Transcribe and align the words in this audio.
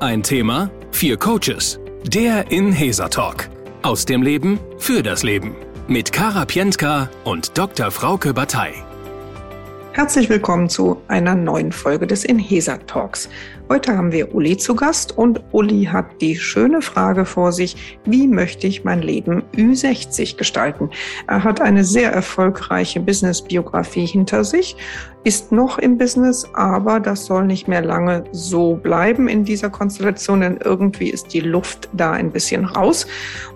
Ein 0.00 0.22
Thema, 0.22 0.70
vier 0.92 1.16
Coaches. 1.16 1.80
Der 2.04 2.52
Inhesa 2.52 3.08
Talk. 3.08 3.48
Aus 3.82 4.04
dem 4.04 4.22
Leben 4.22 4.60
für 4.78 5.02
das 5.02 5.24
Leben. 5.24 5.56
Mit 5.88 6.12
Kara 6.12 6.44
Pientka 6.44 7.10
und 7.24 7.58
Dr. 7.58 7.90
Frauke 7.90 8.32
Batei. 8.32 8.74
Herzlich 9.98 10.30
willkommen 10.30 10.68
zu 10.68 11.02
einer 11.08 11.34
neuen 11.34 11.72
Folge 11.72 12.06
des 12.06 12.24
Inhesa 12.24 12.76
Talks. 12.76 13.28
Heute 13.68 13.98
haben 13.98 14.12
wir 14.12 14.32
Uli 14.32 14.56
zu 14.56 14.76
Gast 14.76 15.18
und 15.18 15.42
Uli 15.50 15.86
hat 15.86 16.06
die 16.20 16.36
schöne 16.36 16.82
Frage 16.82 17.24
vor 17.24 17.50
sich, 17.50 17.98
wie 18.04 18.28
möchte 18.28 18.68
ich 18.68 18.84
mein 18.84 19.02
Leben 19.02 19.42
Ü60 19.56 20.36
gestalten? 20.36 20.90
Er 21.26 21.42
hat 21.42 21.60
eine 21.60 21.82
sehr 21.82 22.12
erfolgreiche 22.12 23.00
Business-Biografie 23.00 24.06
hinter 24.06 24.44
sich, 24.44 24.76
ist 25.24 25.50
noch 25.50 25.78
im 25.78 25.98
Business, 25.98 26.46
aber 26.54 27.00
das 27.00 27.26
soll 27.26 27.46
nicht 27.46 27.66
mehr 27.66 27.82
lange 27.82 28.22
so 28.30 28.74
bleiben 28.74 29.26
in 29.26 29.44
dieser 29.44 29.68
Konstellation, 29.68 30.42
denn 30.42 30.60
irgendwie 30.62 31.10
ist 31.10 31.34
die 31.34 31.40
Luft 31.40 31.88
da 31.92 32.12
ein 32.12 32.30
bisschen 32.30 32.66
raus. 32.66 33.04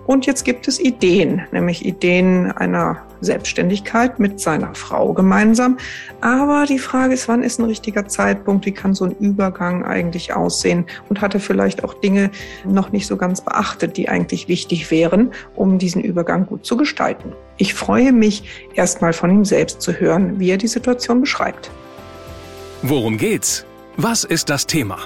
Und 0.07 0.25
jetzt 0.25 0.43
gibt 0.43 0.67
es 0.67 0.77
Ideen, 0.77 1.43
nämlich 1.53 1.85
Ideen 1.85 2.51
einer 2.51 3.01
Selbstständigkeit 3.23 4.19
mit 4.19 4.39
seiner 4.39 4.75
Frau 4.75 5.13
gemeinsam. 5.13 5.77
Aber 6.21 6.65
die 6.65 6.79
Frage 6.79 7.13
ist, 7.13 7.27
wann 7.27 7.43
ist 7.43 7.59
ein 7.59 7.65
richtiger 7.65 8.07
Zeitpunkt? 8.07 8.65
Wie 8.65 8.71
kann 8.71 8.93
so 8.93 9.05
ein 9.05 9.15
Übergang 9.19 9.85
eigentlich 9.85 10.33
aussehen 10.33 10.85
und 11.09 11.21
hatte 11.21 11.39
vielleicht 11.39 11.83
auch 11.83 11.93
Dinge 11.93 12.31
noch 12.65 12.91
nicht 12.91 13.07
so 13.07 13.17
ganz 13.17 13.41
beachtet, 13.41 13.97
die 13.97 14.09
eigentlich 14.09 14.47
wichtig 14.47 14.91
wären, 14.91 15.31
um 15.55 15.77
diesen 15.77 16.01
Übergang 16.01 16.45
gut 16.45 16.65
zu 16.65 16.77
gestalten. 16.77 17.33
Ich 17.57 17.73
freue 17.73 18.11
mich, 18.11 18.43
erstmal 18.75 19.13
von 19.13 19.31
ihm 19.31 19.45
selbst 19.45 19.81
zu 19.81 19.93
hören, 19.93 20.39
wie 20.39 20.49
er 20.49 20.57
die 20.57 20.67
Situation 20.67 21.21
beschreibt. 21.21 21.69
Worum 22.81 23.17
geht's? 23.17 23.65
Was 23.97 24.23
ist 24.23 24.49
das 24.49 24.65
Thema? 24.65 24.97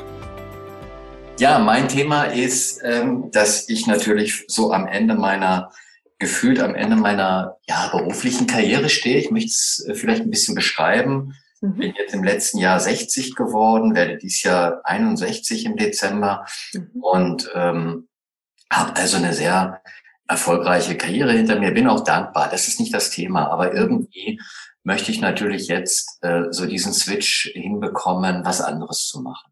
Ja, 1.40 1.60
mein 1.60 1.88
Thema 1.88 2.24
ist, 2.24 2.82
ähm, 2.84 3.30
dass 3.32 3.70
ich 3.70 3.86
natürlich 3.86 4.46
so 4.48 4.72
am 4.72 4.88
Ende 4.88 5.14
meiner 5.14 5.72
gefühlt 6.20 6.60
am 6.60 6.76
Ende 6.76 6.96
meiner 6.96 7.58
ja, 7.68 7.88
beruflichen 7.90 8.48
Karriere 8.48 8.90
stehe. 8.90 9.20
Ich 9.20 9.32
möchte 9.32 9.50
es 9.50 9.86
äh, 9.88 9.94
vielleicht 9.94 10.24
ein 10.24 10.32
bisschen 10.32 10.56
beschreiben. 10.56 11.36
Mhm. 11.62 11.78
Bin 11.78 11.94
jetzt 11.98 12.14
im 12.14 12.24
letzten 12.24 12.58
Jahr 12.60 12.80
60 12.80 13.36
geworden, 13.36 13.96
werde 13.96 14.18
dieses 14.18 14.44
Jahr 14.44 14.82
61 14.84 15.66
im 15.66 15.76
Dezember 15.76 16.46
mhm. 16.74 16.90
und 17.02 17.52
ähm, 17.54 18.08
habe 18.72 18.96
also 18.96 19.18
eine 19.18 19.34
sehr 19.34 19.82
erfolgreiche 20.28 20.98
Karriere 20.98 21.32
hinter 21.34 21.60
mir. 21.60 21.72
Bin 21.72 21.88
auch 21.88 22.04
dankbar. 22.04 22.50
Das 22.50 22.68
ist 22.68 22.80
nicht 22.80 22.94
das 22.94 23.12
Thema, 23.12 23.50
aber 23.50 23.74
irgendwie 23.74 24.42
möchte 24.84 25.12
ich 25.12 25.22
natürlich 25.22 25.68
jetzt 25.68 26.18
äh, 26.22 26.44
so 26.52 26.66
diesen 26.66 26.94
Switch 26.94 27.52
hinbekommen, 27.54 28.44
was 28.46 28.62
anderes 28.62 29.08
zu 29.08 29.22
machen. 29.22 29.52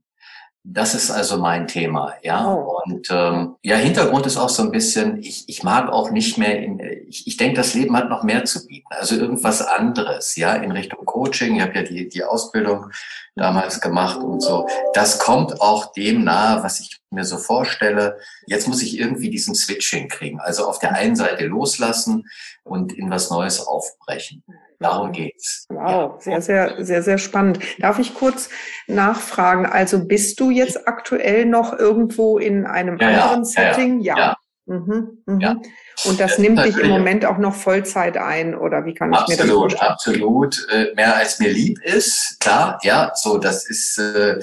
Das 0.67 0.95
ist 0.95 1.11
also 1.11 1.38
mein 1.38 1.67
Thema, 1.67 2.16
ja. 2.23 2.52
Oh. 2.52 2.81
Und 2.83 3.08
ähm, 3.11 3.55
ja, 3.61 3.75
Hintergrund 3.75 4.25
ist 4.25 4.35
auch 4.35 4.49
so 4.49 4.63
ein 4.63 4.71
bisschen, 4.71 5.19
ich, 5.21 5.44
ich 5.47 5.61
mag 5.61 5.91
auch 5.91 6.09
nicht 6.09 6.39
mehr, 6.39 6.59
in, 6.59 6.80
ich, 7.08 7.27
ich 7.27 7.38
denke, 7.38 7.58
das 7.58 7.75
Leben 7.75 7.95
hat 7.95 8.09
noch 8.09 8.23
mehr 8.23 8.45
zu 8.45 8.66
bieten. 8.66 8.88
Also 8.89 9.16
irgendwas 9.16 9.61
anderes, 9.61 10.36
ja, 10.36 10.55
in 10.55 10.71
Richtung 10.71 11.05
Coaching. 11.05 11.58
Ich 11.58 11.61
habe 11.61 11.75
ja 11.75 11.83
die, 11.83 12.09
die 12.09 12.23
Ausbildung 12.23 12.88
damals 13.36 13.80
gemacht 13.80 14.19
und 14.19 14.41
so. 14.41 14.67
Das 14.95 15.19
kommt 15.19 15.61
auch 15.61 15.93
dem 15.93 16.23
nahe, 16.23 16.63
was 16.63 16.80
ich 16.80 16.99
mir 17.11 17.25
so 17.25 17.38
vorstelle. 17.38 18.17
Jetzt 18.47 18.67
muss 18.67 18.81
ich 18.81 18.97
irgendwie 18.97 19.30
diesen 19.30 19.53
Switch 19.53 19.91
hinkriegen. 19.91 20.39
Also 20.39 20.67
auf 20.67 20.80
der 20.80 20.93
einen 20.93 21.16
Seite 21.16 21.45
loslassen 21.45 22.25
und 22.63 22.91
in 22.91 23.11
was 23.11 23.30
Neues 23.30 23.59
aufbrechen. 23.59 24.43
Darum 24.80 25.12
geht's. 25.12 25.66
Wow, 25.70 26.22
sehr, 26.22 26.42
sehr, 26.42 26.84
sehr, 26.84 27.02
sehr 27.02 27.18
spannend. 27.18 27.59
Darf 27.80 28.00
ich 28.00 28.14
kurz 28.14 28.50
nachfragen? 28.88 29.66
Also 29.66 30.06
bist 30.06 30.40
du 30.40 30.50
jetzt 30.50 30.88
aktuell 30.88 31.45
noch 31.45 31.78
irgendwo 31.78 32.38
in 32.38 32.66
einem 32.66 32.98
ja, 33.00 33.08
anderen 33.08 33.44
ja, 33.44 33.45
Setting? 33.45 34.00
Ja. 34.02 34.17
ja. 34.17 34.38
Mhm, 34.67 35.20
mhm. 35.28 35.62
Und 36.06 36.20
das 36.20 36.40
nimmt 36.40 36.64
dich 36.66 36.78
im 36.78 36.90
Moment 36.90 37.23
auch 37.26 37.38
noch 37.38 37.54
Vollzeit 37.54 38.17
ein, 38.17 38.55
oder 38.55 38.83
wie 38.86 38.95
kann 38.95 39.14
ich 39.14 39.20
absolut, 39.20 39.39
mir 39.39 39.45
das 39.45 39.55
vorstellen? 39.55 39.92
Absolut, 39.92 40.67
äh, 40.72 40.94
mehr 40.95 41.16
als 41.16 41.39
mir 41.39 41.52
lieb 41.52 41.80
ist, 41.83 42.39
klar, 42.39 42.80
ja, 42.82 43.11
so, 43.14 43.38
das 43.38 43.70
ist, 43.70 43.99
äh, 43.99 44.39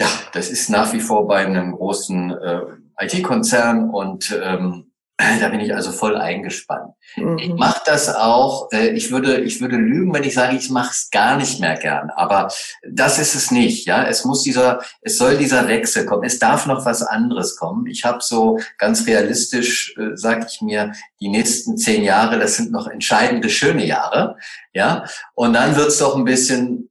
ja, 0.00 0.08
das 0.32 0.50
ist 0.50 0.68
nach 0.68 0.92
wie 0.92 1.00
vor 1.00 1.28
bei 1.28 1.46
einem 1.46 1.72
großen 1.72 2.30
äh, 2.32 2.60
IT-Konzern 2.98 3.90
und 3.90 4.36
ähm, 4.42 4.90
da 5.16 5.48
bin 5.48 5.60
ich 5.60 5.72
also 5.72 5.92
voll 5.92 6.16
eingespannt. 6.16 6.92
Mhm. 7.16 7.38
Ich 7.38 7.54
mache 7.54 7.80
das 7.86 8.12
auch. 8.12 8.68
Äh, 8.72 8.88
ich 8.88 9.12
würde, 9.12 9.40
ich 9.40 9.60
würde 9.60 9.76
lügen, 9.76 10.12
wenn 10.12 10.24
ich 10.24 10.34
sage, 10.34 10.56
ich 10.56 10.70
mache 10.70 10.90
es 10.90 11.08
gar 11.10 11.36
nicht 11.36 11.60
mehr 11.60 11.76
gern. 11.76 12.10
Aber 12.10 12.48
das 12.88 13.20
ist 13.20 13.36
es 13.36 13.52
nicht. 13.52 13.86
Ja, 13.86 14.04
es 14.04 14.24
muss 14.24 14.42
dieser, 14.42 14.80
es 15.02 15.16
soll 15.16 15.36
dieser 15.36 15.68
Wechsel 15.68 16.04
kommen. 16.04 16.24
Es 16.24 16.40
darf 16.40 16.66
noch 16.66 16.84
was 16.84 17.02
anderes 17.02 17.56
kommen. 17.56 17.86
Ich 17.86 18.04
habe 18.04 18.18
so 18.22 18.58
ganz 18.76 19.06
realistisch, 19.06 19.94
äh, 19.96 20.16
sage 20.16 20.46
ich 20.50 20.60
mir, 20.60 20.92
die 21.20 21.28
nächsten 21.28 21.76
zehn 21.76 22.02
Jahre, 22.02 22.40
das 22.40 22.56
sind 22.56 22.72
noch 22.72 22.88
entscheidende, 22.88 23.48
schöne 23.50 23.86
Jahre. 23.86 24.36
Ja, 24.72 25.04
und 25.34 25.52
dann 25.52 25.76
wird's 25.76 25.98
doch 25.98 26.16
ein 26.16 26.24
bisschen 26.24 26.90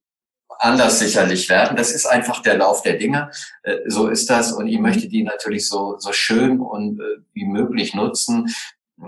anders 0.64 1.00
sicherlich 1.00 1.50
werden. 1.50 1.76
Das 1.76 1.92
ist 1.92 2.06
einfach 2.06 2.42
der 2.42 2.58
Lauf 2.58 2.82
der 2.82 2.98
Dinge. 2.98 3.30
Äh, 3.64 3.78
so 3.88 4.08
ist 4.08 4.30
das. 4.30 4.52
Und 4.52 4.68
ich 4.68 4.80
möchte 4.80 5.08
die 5.08 5.24
natürlich 5.24 5.68
so, 5.68 5.98
so 5.98 6.14
schön 6.14 6.60
und 6.60 7.00
äh, 7.00 7.22
wie 7.34 7.46
möglich 7.46 7.94
nutzen. 7.94 8.54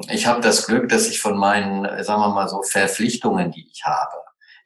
Ich 0.10 0.28
habe 0.28 0.42
das 0.42 0.68
Glück, 0.68 0.90
dass 0.90 1.08
ich 1.08 1.22
von 1.22 1.38
meinen, 1.38 2.04
sagen 2.04 2.22
wir 2.22 2.34
mal 2.34 2.50
so, 2.50 2.62
Verpflichtungen, 2.64 3.52
die 3.52 3.68
ich 3.72 3.86
habe, 3.86 4.14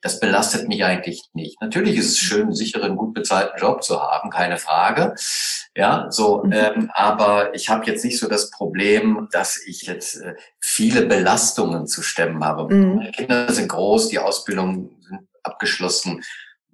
das 0.02 0.20
belastet 0.20 0.68
mich 0.70 0.86
eigentlich 0.86 1.24
nicht. 1.34 1.62
Natürlich 1.62 1.98
ist 1.98 2.12
es 2.12 2.18
schön, 2.20 2.44
einen 2.44 2.56
sicheren, 2.56 2.96
gut 2.96 3.14
bezahlten 3.14 3.60
Job 3.60 3.84
zu 3.84 4.02
haben, 4.02 4.30
keine 4.30 4.58
Frage. 4.58 5.14
Ja, 5.76 6.08
so, 6.10 6.44
mhm. 6.44 6.54
ähm, 6.54 6.92
aber 6.94 7.54
ich 7.54 7.70
habe 7.70 7.86
jetzt 7.86 8.04
nicht 8.06 8.18
so 8.18 8.28
das 8.28 8.50
Problem, 8.50 9.28
dass 9.32 9.58
ich 9.58 9.84
jetzt 9.84 10.22
äh, 10.22 10.36
viele 10.62 11.06
Belastungen 11.06 11.86
zu 11.86 12.02
stemmen 12.02 12.44
habe. 12.44 12.74
Mhm. 12.74 12.96
Meine 12.96 13.12
Kinder 13.12 13.52
sind 13.52 13.68
groß, 13.68 14.08
die 14.08 14.20
Ausbildung 14.20 14.90
sind 15.02 15.28
abgeschlossen 15.44 16.24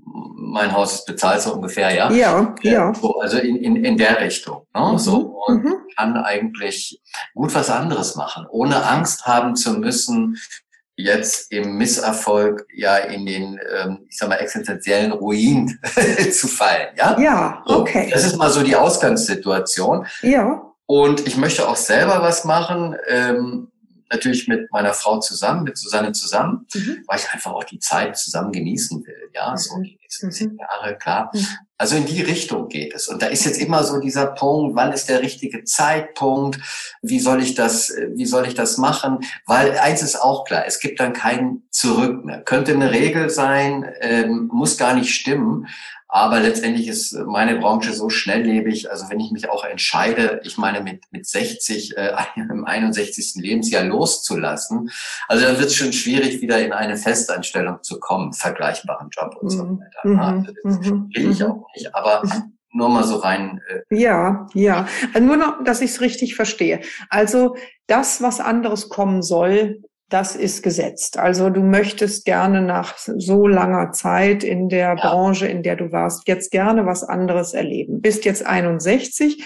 mein 0.05 0.71
Haus 0.73 0.95
ist 0.95 1.05
bezahlt 1.05 1.41
so 1.41 1.53
ungefähr, 1.53 1.93
ja. 1.93 2.11
Ja, 2.11 2.55
ja. 2.61 2.93
So, 2.93 3.19
also 3.19 3.37
in, 3.37 3.57
in, 3.57 3.83
in 3.83 3.97
der 3.97 4.21
Richtung. 4.21 4.65
Ne? 4.73 4.91
Mhm. 4.93 4.97
So, 4.97 5.41
und 5.47 5.63
mhm. 5.63 5.75
kann 5.97 6.17
eigentlich 6.17 7.01
gut 7.33 7.53
was 7.53 7.69
anderes 7.69 8.15
machen, 8.15 8.45
ohne 8.49 8.85
Angst 8.85 9.25
haben 9.25 9.55
zu 9.55 9.73
müssen, 9.73 10.37
jetzt 10.97 11.51
im 11.51 11.77
Misserfolg 11.77 12.65
ja 12.73 12.95
in 12.97 13.25
den, 13.25 13.59
ähm, 13.75 14.05
ich 14.09 14.17
sag 14.17 14.29
mal, 14.29 14.35
existenziellen 14.35 15.11
Ruin 15.11 15.77
zu 16.31 16.47
fallen. 16.47 16.87
Ja, 16.95 17.19
ja 17.19 17.63
okay. 17.65 18.05
So, 18.05 18.11
das 18.11 18.25
ist 18.25 18.37
mal 18.37 18.49
so 18.49 18.63
die 18.63 18.75
Ausgangssituation. 18.75 20.05
Ja. 20.21 20.71
Und 20.85 21.27
ich 21.27 21.35
möchte 21.35 21.67
auch 21.67 21.75
selber 21.75 22.21
was 22.21 22.45
machen. 22.45 22.95
Ähm, 23.09 23.71
natürlich 24.15 24.47
mit 24.47 24.71
meiner 24.71 24.93
Frau 24.93 25.19
zusammen, 25.19 25.63
mit 25.63 25.77
Susanne 25.77 26.11
zusammen, 26.11 26.67
mhm. 26.73 27.03
weil 27.07 27.19
ich 27.19 27.31
einfach 27.31 27.51
auch 27.51 27.63
die 27.63 27.79
Zeit 27.79 28.17
zusammen 28.17 28.51
genießen 28.51 29.05
will. 29.05 29.29
Ja, 29.33 29.51
mhm. 29.51 29.57
so 29.57 29.81
die 29.81 29.97
nächsten 30.01 30.31
zehn 30.31 30.53
mhm. 30.53 30.59
Jahre, 30.59 30.97
klar. 30.97 31.31
Mhm. 31.33 31.45
Also 31.77 31.97
in 31.97 32.05
die 32.05 32.21
Richtung 32.21 32.69
geht 32.69 32.93
es. 32.93 33.07
Und 33.07 33.21
da 33.21 33.27
ist 33.27 33.45
jetzt 33.45 33.59
immer 33.59 33.83
so 33.83 33.99
dieser 33.99 34.27
Punkt, 34.27 34.75
wann 34.75 34.93
ist 34.93 35.09
der 35.09 35.21
richtige 35.21 35.65
Zeitpunkt? 35.65 36.59
Wie 37.01 37.19
soll 37.19 37.43
ich 37.43 37.53
das, 37.53 37.93
wie 38.13 38.25
soll 38.25 38.47
ich 38.47 38.53
das 38.53 38.77
machen? 38.77 39.19
Weil 39.45 39.77
eins 39.77 40.01
ist 40.01 40.15
auch 40.15 40.45
klar, 40.45 40.63
es 40.65 40.79
gibt 40.79 41.01
dann 41.01 41.11
kein 41.11 41.63
Zurück 41.71 42.23
mehr. 42.23 42.41
Könnte 42.41 42.71
eine 42.71 42.91
Regel 42.91 43.29
sein, 43.29 43.91
ähm, 43.99 44.49
muss 44.53 44.77
gar 44.77 44.93
nicht 44.93 45.13
stimmen. 45.13 45.67
Aber 46.15 46.39
letztendlich 46.39 46.87
ist 46.87 47.11
meine 47.27 47.57
Branche 47.59 47.91
so 47.91 48.09
schnelllebig. 48.09 48.89
Also 48.89 49.09
wenn 49.09 49.19
ich 49.19 49.31
mich 49.31 49.49
auch 49.49 49.65
entscheide, 49.65 50.39
ich 50.45 50.57
meine 50.57 50.79
mit, 50.79 51.03
mit 51.11 51.27
60, 51.27 51.97
äh, 51.97 52.13
im 52.37 52.63
61. 52.63 53.33
Lebensjahr 53.35 53.83
loszulassen, 53.83 54.91
also 55.27 55.43
dann 55.43 55.59
wird 55.59 55.67
es 55.67 55.75
schon 55.75 55.91
schwierig, 55.91 56.41
wieder 56.41 56.65
in 56.65 56.71
eine 56.71 56.95
Festanstellung 56.95 57.83
zu 57.83 57.99
kommen, 57.99 58.31
vergleichbaren 58.31 59.09
Job 59.09 59.35
und 59.41 59.49
so 59.49 59.65
mhm. 59.65 59.81
weiter. 59.81 60.07
Mhm. 60.07 60.19
Also 60.19 60.53
das 60.63 60.89
mhm. 60.89 61.09
will 61.13 61.31
ich 61.31 61.43
auch 61.43 61.67
nicht. 61.75 61.93
Aber 61.93 62.23
nur 62.71 62.87
mal 62.87 63.03
so 63.03 63.17
rein. 63.17 63.59
Äh 63.67 63.99
ja, 63.99 64.47
ja. 64.53 64.87
Also 65.13 65.27
nur 65.27 65.35
noch, 65.35 65.65
dass 65.65 65.81
ich 65.81 65.91
es 65.91 65.99
richtig 65.99 66.35
verstehe. 66.35 66.79
Also 67.09 67.57
das, 67.87 68.21
was 68.21 68.39
anderes 68.39 68.87
kommen 68.87 69.21
soll, 69.21 69.83
das 70.09 70.35
ist 70.35 70.61
gesetzt. 70.61 71.17
Also 71.17 71.49
du 71.49 71.61
möchtest 71.61 72.25
gerne 72.25 72.61
nach 72.61 72.97
so 72.97 73.47
langer 73.47 73.91
Zeit 73.91 74.43
in 74.43 74.69
der 74.69 74.95
ja. 74.95 74.95
Branche, 74.95 75.47
in 75.47 75.63
der 75.63 75.75
du 75.75 75.91
warst, 75.91 76.27
jetzt 76.27 76.51
gerne 76.51 76.85
was 76.85 77.03
anderes 77.03 77.53
erleben. 77.53 78.01
Bist 78.01 78.25
jetzt 78.25 78.45
61. 78.45 79.43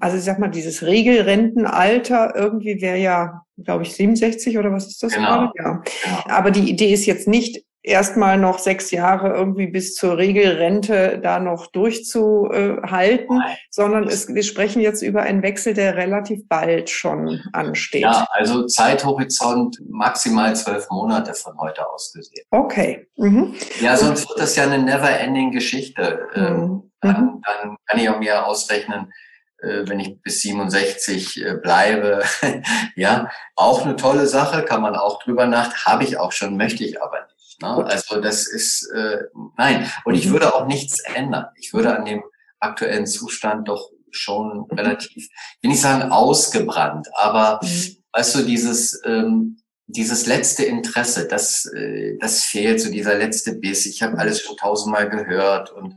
Also 0.00 0.16
ich 0.16 0.24
sag 0.24 0.38
mal, 0.38 0.48
dieses 0.48 0.82
Regelrentenalter 0.82 2.34
irgendwie 2.34 2.80
wäre 2.80 2.98
ja, 2.98 3.42
glaube 3.62 3.82
ich, 3.82 3.94
67 3.94 4.58
oder 4.58 4.72
was 4.72 4.86
ist 4.86 5.02
das 5.02 5.12
genau. 5.12 5.28
gerade? 5.28 5.52
Ja. 5.56 5.82
Genau. 6.04 6.36
Aber 6.36 6.50
die 6.50 6.70
Idee 6.70 6.92
ist 6.92 7.06
jetzt 7.06 7.28
nicht, 7.28 7.64
erstmal 7.88 8.38
noch 8.38 8.58
sechs 8.58 8.90
Jahre 8.90 9.30
irgendwie 9.30 9.66
bis 9.66 9.94
zur 9.94 10.16
Regelrente 10.16 11.18
da 11.22 11.40
noch 11.40 11.66
durchzuhalten, 11.68 13.42
sondern 13.70 14.04
es, 14.04 14.32
wir 14.32 14.42
sprechen 14.42 14.80
jetzt 14.80 15.02
über 15.02 15.22
einen 15.22 15.42
Wechsel, 15.42 15.74
der 15.74 15.96
relativ 15.96 16.46
bald 16.48 16.90
schon 16.90 17.40
ansteht. 17.52 18.02
Ja, 18.02 18.26
also 18.30 18.66
Zeithorizont 18.66 19.78
maximal 19.88 20.54
zwölf 20.54 20.88
Monate 20.90 21.34
von 21.34 21.58
heute 21.58 21.88
aus 21.88 22.12
gesehen. 22.12 22.44
Okay. 22.50 23.06
Mhm. 23.16 23.54
Ja, 23.80 23.96
sonst 23.96 24.28
wird 24.28 24.40
das 24.40 24.56
ja 24.56 24.64
eine 24.64 24.78
never-ending 24.78 25.50
Geschichte. 25.50 26.28
Ähm, 26.34 26.44
mhm. 26.44 26.82
Dann, 27.00 27.22
mhm. 27.22 27.42
dann 27.44 27.76
kann 27.86 28.00
ich 28.00 28.08
auch 28.08 28.18
mir 28.18 28.46
ausrechnen, 28.46 29.12
äh, 29.60 29.82
wenn 29.86 30.00
ich 30.00 30.20
bis 30.22 30.42
67 30.42 31.44
äh, 31.44 31.54
bleibe. 31.54 32.22
ja, 32.96 33.30
auch 33.56 33.84
eine 33.84 33.96
tolle 33.96 34.26
Sache, 34.26 34.64
kann 34.64 34.82
man 34.82 34.94
auch 34.94 35.22
drüber 35.22 35.46
nach, 35.46 35.86
habe 35.86 36.04
ich 36.04 36.18
auch 36.18 36.32
schon, 36.32 36.56
möchte 36.56 36.84
ich 36.84 37.02
aber 37.02 37.22
nicht. 37.22 37.37
Ne? 37.60 37.84
Also 37.84 38.20
das 38.20 38.46
ist, 38.46 38.90
äh, 38.94 39.24
nein. 39.56 39.90
Und 40.04 40.14
ich 40.14 40.30
würde 40.30 40.54
auch 40.54 40.66
nichts 40.66 41.00
ändern. 41.00 41.46
Ich 41.56 41.72
würde 41.72 41.96
an 41.96 42.04
dem 42.04 42.22
aktuellen 42.60 43.06
Zustand 43.06 43.68
doch 43.68 43.90
schon 44.10 44.66
mhm. 44.70 44.78
relativ, 44.78 45.28
will 45.60 45.70
nicht 45.70 45.80
sagen 45.80 46.10
ausgebrannt, 46.10 47.08
aber 47.14 47.60
mhm. 47.62 47.96
weißt 48.12 48.34
du, 48.36 48.42
dieses, 48.42 49.00
ähm, 49.04 49.58
dieses 49.86 50.26
letzte 50.26 50.64
Interesse, 50.64 51.26
das, 51.26 51.66
äh, 51.74 52.16
das 52.20 52.44
fehlt, 52.44 52.80
so 52.80 52.90
dieser 52.90 53.16
letzte 53.16 53.54
Biss. 53.54 53.86
Ich 53.86 54.02
habe 54.02 54.18
alles 54.18 54.42
schon 54.42 54.56
tausendmal 54.56 55.08
gehört 55.08 55.70
und 55.72 55.94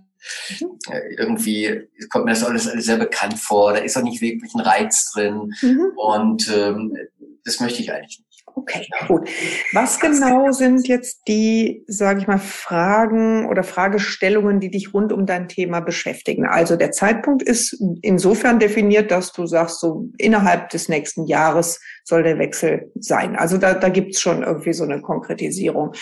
mhm. 0.59 0.79
äh, 0.89 1.15
irgendwie 1.17 1.89
kommt 2.09 2.25
mir 2.25 2.31
das 2.31 2.43
alles, 2.43 2.67
alles 2.67 2.85
sehr 2.85 2.97
bekannt 2.97 3.37
vor. 3.37 3.73
Da 3.73 3.79
ist 3.79 3.97
auch 3.97 4.03
nicht 4.03 4.21
wirklich 4.21 4.53
ein 4.53 4.61
Reiz 4.61 5.11
drin. 5.11 5.53
Mhm. 5.61 5.91
Und 5.95 6.49
ähm, 6.49 6.97
das 7.43 7.59
möchte 7.59 7.81
ich 7.81 7.91
eigentlich 7.91 8.19
nicht. 8.19 8.30
Okay, 8.55 8.87
gut. 9.07 9.29
Was 9.73 9.99
genau 9.99 10.51
sind 10.51 10.87
jetzt 10.87 11.21
die, 11.27 11.83
sage 11.87 12.19
ich 12.19 12.27
mal, 12.27 12.37
Fragen 12.37 13.47
oder 13.47 13.63
Fragestellungen, 13.63 14.59
die 14.59 14.69
dich 14.69 14.93
rund 14.93 15.13
um 15.13 15.25
dein 15.25 15.47
Thema 15.47 15.79
beschäftigen? 15.79 16.45
Also 16.45 16.75
der 16.75 16.91
Zeitpunkt 16.91 17.43
ist 17.43 17.81
insofern 18.01 18.59
definiert, 18.59 19.11
dass 19.11 19.31
du 19.31 19.45
sagst, 19.45 19.79
so 19.79 20.09
innerhalb 20.17 20.69
des 20.69 20.89
nächsten 20.89 21.25
Jahres 21.27 21.79
soll 22.03 22.23
der 22.23 22.39
Wechsel 22.39 22.91
sein. 22.95 23.35
Also 23.35 23.57
da, 23.57 23.73
da 23.73 23.89
gibt's 23.89 24.19
schon 24.19 24.43
irgendwie 24.43 24.73
so 24.73 24.83
eine 24.83 25.01
Konkretisierung. 25.01 25.93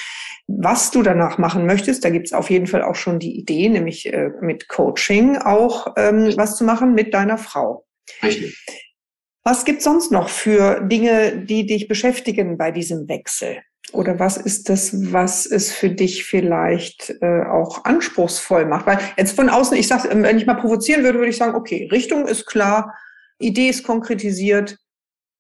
Was 0.48 0.92
du 0.92 1.04
danach 1.04 1.38
machen 1.38 1.66
möchtest, 1.66 2.04
da 2.04 2.10
gibt's 2.10 2.34
auf 2.34 2.50
jeden 2.50 2.68
Fall 2.68 2.82
auch 2.82 2.96
schon 2.96 3.20
die 3.20 3.38
Idee, 3.38 3.70
nämlich 3.70 4.12
äh, 4.12 4.30
mit 4.42 4.68
Coaching 4.70 5.38
auch 5.38 5.94
ähm, 5.98 6.34
was 6.36 6.56
zu 6.56 6.64
machen 6.64 6.96
mit 6.96 7.14
deiner 7.14 7.38
Frau. 7.38 7.86
Richtig. 8.24 8.58
Was 9.44 9.66
gibt 9.66 9.82
sonst 9.82 10.12
noch 10.12 10.30
für 10.30 10.82
Dinge, 10.82 11.46
die 11.46 11.66
dich 11.66 11.88
beschäftigen 11.88 12.58
bei 12.58 12.72
diesem 12.72 13.08
Wechsel? 13.08 13.58
Oder 13.92 14.20
was 14.20 14.38
ist 14.38 14.70
das, 14.70 15.12
was 15.12 15.46
es 15.46 15.72
für 15.72 15.90
dich 15.90 16.26
vielleicht 16.26 17.16
äh, 17.22 17.44
auch 17.44 17.86
anspruchsvoll 17.86 18.66
macht? 18.66 18.86
Weil 18.86 19.00
jetzt 19.18 19.36
von 19.36 19.50
außen, 19.50 19.76
ich 19.78 19.88
sage, 19.88 20.10
wenn 20.12 20.38
ich 20.38 20.46
mal 20.46 20.56
provozieren 20.56 21.04
würde, 21.04 21.18
würde 21.18 21.32
ich 21.32 21.38
sagen, 21.38 21.56
okay, 21.56 21.90
Richtung 21.92 22.28
ist 22.28 22.46
klar, 22.46 22.94
Idee 23.40 23.70
ist 23.70 23.84
konkretisiert, 23.84 24.78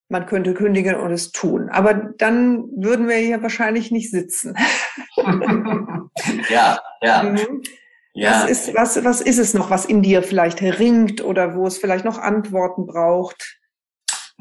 man 0.07 0.25
könnte 0.25 0.56
kündigen 0.56 0.95
und 0.95 1.12
es 1.12 1.31
tun. 1.31 1.69
Aber 1.69 1.94
dann 1.94 2.63
würden 2.75 3.07
wir 3.07 3.18
hier 3.18 3.44
wahrscheinlich 3.44 3.92
nicht 3.92 4.10
sitzen. 4.10 4.56
ja, 6.50 6.80
ja. 7.02 7.24
Mhm. 7.24 7.62
Ja. 8.13 8.44
Was, 8.44 8.50
ist, 8.50 8.75
was, 8.75 9.04
was 9.04 9.22
ist 9.22 9.38
es 9.38 9.54
noch, 9.54 9.69
was 9.69 9.86
in 9.86 10.02
dir 10.02 10.24
vielleicht 10.24 10.62
ringt 10.62 11.24
oder 11.24 11.56
wo 11.56 11.68
es 11.68 11.78
vielleicht 11.78 12.06
noch 12.06 12.18
Antworten 12.18 12.88
braucht? 12.88 13.59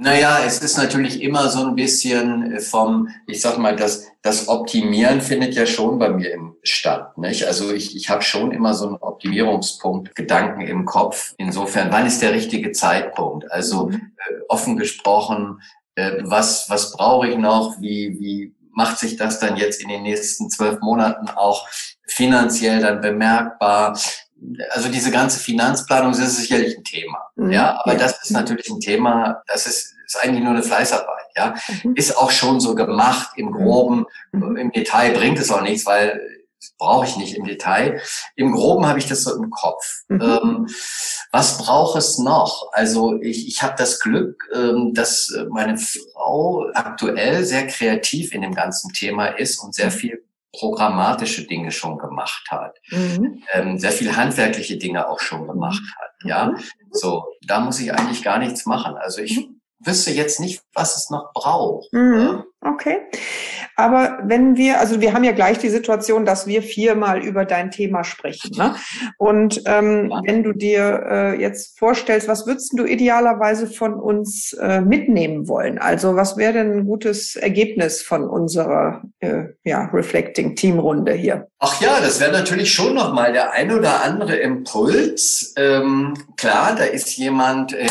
Naja, 0.00 0.45
es 0.47 0.61
ist 0.61 0.77
natürlich 0.77 1.23
immer 1.23 1.49
so 1.49 1.67
ein 1.67 1.75
bisschen 1.75 2.53
äh, 2.53 2.61
vom, 2.61 3.09
ich 3.27 3.41
sag 3.41 3.59
mal, 3.59 3.75
das, 3.75 4.06
das 4.23 4.49
Optimieren 4.49 5.21
findet 5.21 5.55
ja 5.55 5.67
schon 5.67 5.99
bei 5.99 6.09
mir 6.09 6.33
im 6.33 6.49
statt. 6.62 7.19
Nicht? 7.19 7.47
Also 7.47 7.73
ich, 7.73 7.97
ich 7.97 8.09
habe 8.09 8.23
schon 8.23 8.53
immer 8.53 8.75
so 8.75 8.87
einen 8.87 8.97
Optimierungspunkt, 8.97 10.15
Gedanken 10.15 10.61
im 10.61 10.85
Kopf. 10.85 11.35
Insofern, 11.37 11.91
wann 11.91 12.06
ist 12.06 12.23
der 12.23 12.33
richtige 12.33 12.71
Zeitpunkt? 12.71 13.50
Also 13.50 13.87
mhm. 13.87 14.12
äh, 14.17 14.35
offen 14.49 14.77
gesprochen, 14.77 15.61
äh, 15.97 16.19
was, 16.23 16.71
was 16.71 16.93
brauche 16.93 17.29
ich 17.29 17.37
noch? 17.37 17.81
Wie, 17.81 18.17
wie 18.21 18.55
macht 18.71 18.99
sich 18.99 19.17
das 19.17 19.41
dann 19.41 19.56
jetzt 19.56 19.83
in 19.83 19.89
den 19.89 20.05
nächsten 20.05 20.49
zwölf 20.49 20.81
Monaten 20.81 21.29
auch 21.29 21.67
finanziell 22.06 22.81
dann 22.81 23.00
bemerkbar? 23.00 23.99
Also 24.70 24.88
diese 24.88 25.11
ganze 25.11 25.40
Finanzplanung 25.40 26.12
das 26.12 26.20
ist 26.20 26.37
sicherlich 26.38 26.76
ein 26.76 26.85
Thema. 26.85 27.19
Mhm. 27.37 27.50
Ja, 27.50 27.81
aber 27.82 27.94
das 27.94 28.23
ist 28.23 28.31
natürlich 28.31 28.69
ein 28.70 28.81
Thema, 28.81 29.43
das 29.46 29.67
ist, 29.67 29.94
ist 30.06 30.17
eigentlich 30.23 30.43
nur 30.43 30.52
eine 30.52 30.62
Fleißarbeit. 30.62 31.26
Ja, 31.37 31.55
mhm. 31.85 31.94
ist 31.94 32.17
auch 32.17 32.31
schon 32.31 32.61
so 32.61 32.75
gemacht 32.75 33.31
im 33.37 33.52
Groben. 33.52 34.06
Mhm. 34.32 34.56
Im 34.56 34.73
Detail 34.73 35.12
bringt 35.12 35.38
es 35.38 35.50
auch 35.50 35.62
nichts, 35.62 35.87
weil 35.87 36.20
brauche 36.79 37.06
ich 37.06 37.17
nicht 37.17 37.37
im 37.37 37.44
Detail. 37.44 38.00
Im 38.35 38.52
Groben 38.52 38.87
habe 38.87 38.99
ich 38.99 39.06
das 39.06 39.23
so 39.23 39.35
im 39.35 39.50
Kopf. 39.50 40.02
Mhm. 40.08 40.20
Ähm, 40.20 40.67
was 41.31 41.58
braucht 41.58 41.96
es 41.96 42.19
noch? 42.19 42.73
Also 42.73 43.20
ich, 43.20 43.46
ich 43.46 43.62
habe 43.62 43.75
das 43.76 44.00
Glück, 44.00 44.44
ähm, 44.55 44.93
dass 44.94 45.32
meine 45.50 45.79
Frau 45.79 46.67
aktuell 46.75 47.44
sehr 47.44 47.67
kreativ 47.67 48.32
in 48.32 48.43
dem 48.43 48.55
ganzen 48.55 48.93
Thema 48.93 49.26
ist 49.26 49.58
und 49.58 49.75
sehr 49.75 49.87
mhm. 49.87 49.93
viel 49.93 50.27
programmatische 50.53 51.47
Dinge 51.47 51.71
schon 51.71 51.99
gemacht 51.99 52.47
hat, 52.50 52.79
mhm. 52.91 53.43
ähm, 53.53 53.79
sehr 53.79 53.93
viel 53.93 54.17
handwerkliche 54.17 54.79
Dinge 54.79 55.09
auch 55.09 55.21
schon 55.21 55.47
gemacht 55.47 55.83
hat. 55.99 56.11
Ja, 56.25 56.47
mhm. 56.47 56.56
so 56.91 57.25
da 57.47 57.61
muss 57.61 57.81
ich 57.81 57.93
eigentlich 57.93 58.23
gar 58.23 58.39
nichts 58.39 58.67
machen. 58.67 58.97
Also 58.97 59.23
ich 59.23 59.37
mhm. 59.37 59.57
Wüsste 59.80 60.10
jetzt 60.10 60.40
nicht, 60.40 60.62
was 60.75 60.96
es 60.96 61.10
noch 61.10 61.32
braucht. 61.32 61.92
Mhm. 61.92 62.44
Okay. 62.60 63.02
Aber 63.76 64.19
wenn 64.25 64.56
wir, 64.56 64.80
also 64.80 65.00
wir 65.00 65.12
haben 65.12 65.22
ja 65.22 65.30
gleich 65.30 65.58
die 65.58 65.69
Situation, 65.69 66.25
dass 66.25 66.48
wir 66.48 66.62
viermal 66.62 67.22
über 67.22 67.44
dein 67.44 67.70
Thema 67.70 68.02
sprechen. 68.02 68.50
Ne? 68.56 68.75
Und 69.16 69.62
ähm, 69.66 70.10
ja. 70.10 70.20
wenn 70.25 70.42
du 70.42 70.52
dir 70.52 71.06
äh, 71.08 71.40
jetzt 71.40 71.78
vorstellst, 71.78 72.26
was 72.26 72.48
würdest 72.48 72.76
du 72.76 72.84
idealerweise 72.84 73.69
von 73.69 73.94
uns 73.94 74.54
äh, 74.54 74.80
mitnehmen 74.80 75.46
wollen? 75.46 75.78
Also 75.78 76.16
was 76.16 76.36
wäre 76.36 76.54
denn 76.54 76.72
ein 76.78 76.86
gutes 76.86 77.36
Ergebnis 77.36 78.02
von 78.02 78.28
unserer 78.28 79.02
äh, 79.20 79.44
ja, 79.62 79.84
Reflecting 79.92 80.56
Team 80.56 80.80
Runde 80.80 81.12
hier? 81.12 81.46
Ach 81.60 81.80
ja, 81.80 82.00
das 82.00 82.20
wäre 82.20 82.32
natürlich 82.32 82.72
schon 82.72 82.94
nochmal 82.94 83.32
der 83.32 83.52
ein 83.52 83.70
oder 83.70 84.02
andere 84.02 84.34
Impuls. 84.34 85.54
Ähm, 85.56 86.14
klar, 86.36 86.75
da 86.76 86.82
ist 86.82 87.16
jemand, 87.16 87.72
äh, 87.72 87.86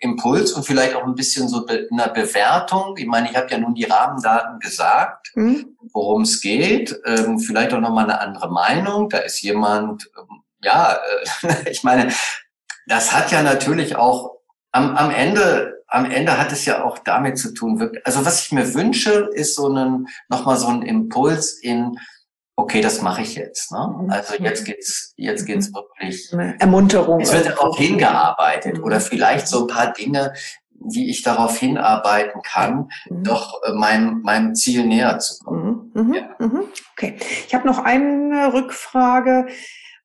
Impuls 0.00 0.52
und 0.52 0.64
vielleicht 0.64 0.94
auch 0.94 1.04
ein 1.04 1.14
bisschen 1.14 1.48
so 1.48 1.66
be 1.66 1.88
einer 1.90 2.08
Bewertung. 2.08 2.96
Ich 2.96 3.06
meine, 3.06 3.30
ich 3.30 3.36
habe 3.36 3.50
ja 3.50 3.58
nun 3.58 3.74
die 3.74 3.84
Rahmendaten 3.84 4.60
gesagt, 4.60 5.32
mhm. 5.34 5.76
worum 5.92 6.22
es 6.22 6.40
geht. 6.40 6.98
Ähm, 7.04 7.38
vielleicht 7.38 7.72
auch 7.72 7.80
nochmal 7.80 8.04
eine 8.04 8.20
andere 8.20 8.50
Meinung. 8.50 9.08
Da 9.08 9.18
ist 9.18 9.40
jemand, 9.42 10.08
ähm, 10.16 10.42
ja, 10.62 10.98
äh, 11.42 11.70
ich 11.70 11.82
meine, 11.82 12.12
das 12.86 13.12
hat 13.12 13.32
ja 13.32 13.42
natürlich 13.42 13.96
auch 13.96 14.38
am, 14.72 14.96
am 14.96 15.10
Ende, 15.10 15.82
am 15.88 16.10
Ende 16.10 16.38
hat 16.38 16.52
es 16.52 16.64
ja 16.64 16.84
auch 16.84 16.98
damit 16.98 17.38
zu 17.38 17.52
tun, 17.52 17.80
wirklich, 17.80 18.04
also 18.06 18.24
was 18.24 18.44
ich 18.44 18.52
mir 18.52 18.74
wünsche, 18.74 19.30
ist 19.32 19.54
so 19.54 19.68
einen, 19.68 20.08
nochmal 20.28 20.56
so 20.56 20.68
ein 20.68 20.82
Impuls 20.82 21.52
in, 21.52 21.98
okay, 22.58 22.80
das 22.80 23.00
mache 23.02 23.22
ich 23.22 23.36
jetzt. 23.36 23.70
Ne? 23.72 23.94
Mhm. 24.02 24.10
Also 24.10 24.34
jetzt 24.34 24.64
geht's, 24.64 25.14
jetzt 25.16 25.46
geht's 25.46 25.70
mhm. 25.70 25.74
wirklich. 25.74 26.32
Ermunterung. 26.58 27.20
Es 27.20 27.32
wird 27.32 27.46
darauf 27.46 27.78
hingearbeitet 27.78 28.82
oder 28.82 29.00
vielleicht 29.00 29.46
so 29.46 29.62
ein 29.62 29.66
paar 29.68 29.92
Dinge, 29.92 30.34
wie 30.72 31.08
ich 31.08 31.22
darauf 31.22 31.56
hinarbeiten 31.56 32.42
kann, 32.42 32.90
mhm. 33.08 33.24
doch 33.24 33.62
äh, 33.62 33.72
meinem, 33.72 34.22
meinem 34.22 34.54
Ziel 34.54 34.84
näher 34.86 35.18
zu 35.20 35.42
kommen. 35.44 35.92
Mhm. 35.94 36.14
Ja. 36.14 36.36
Okay. 36.92 37.16
Ich 37.46 37.54
habe 37.54 37.66
noch 37.66 37.78
eine 37.78 38.52
Rückfrage. 38.52 39.46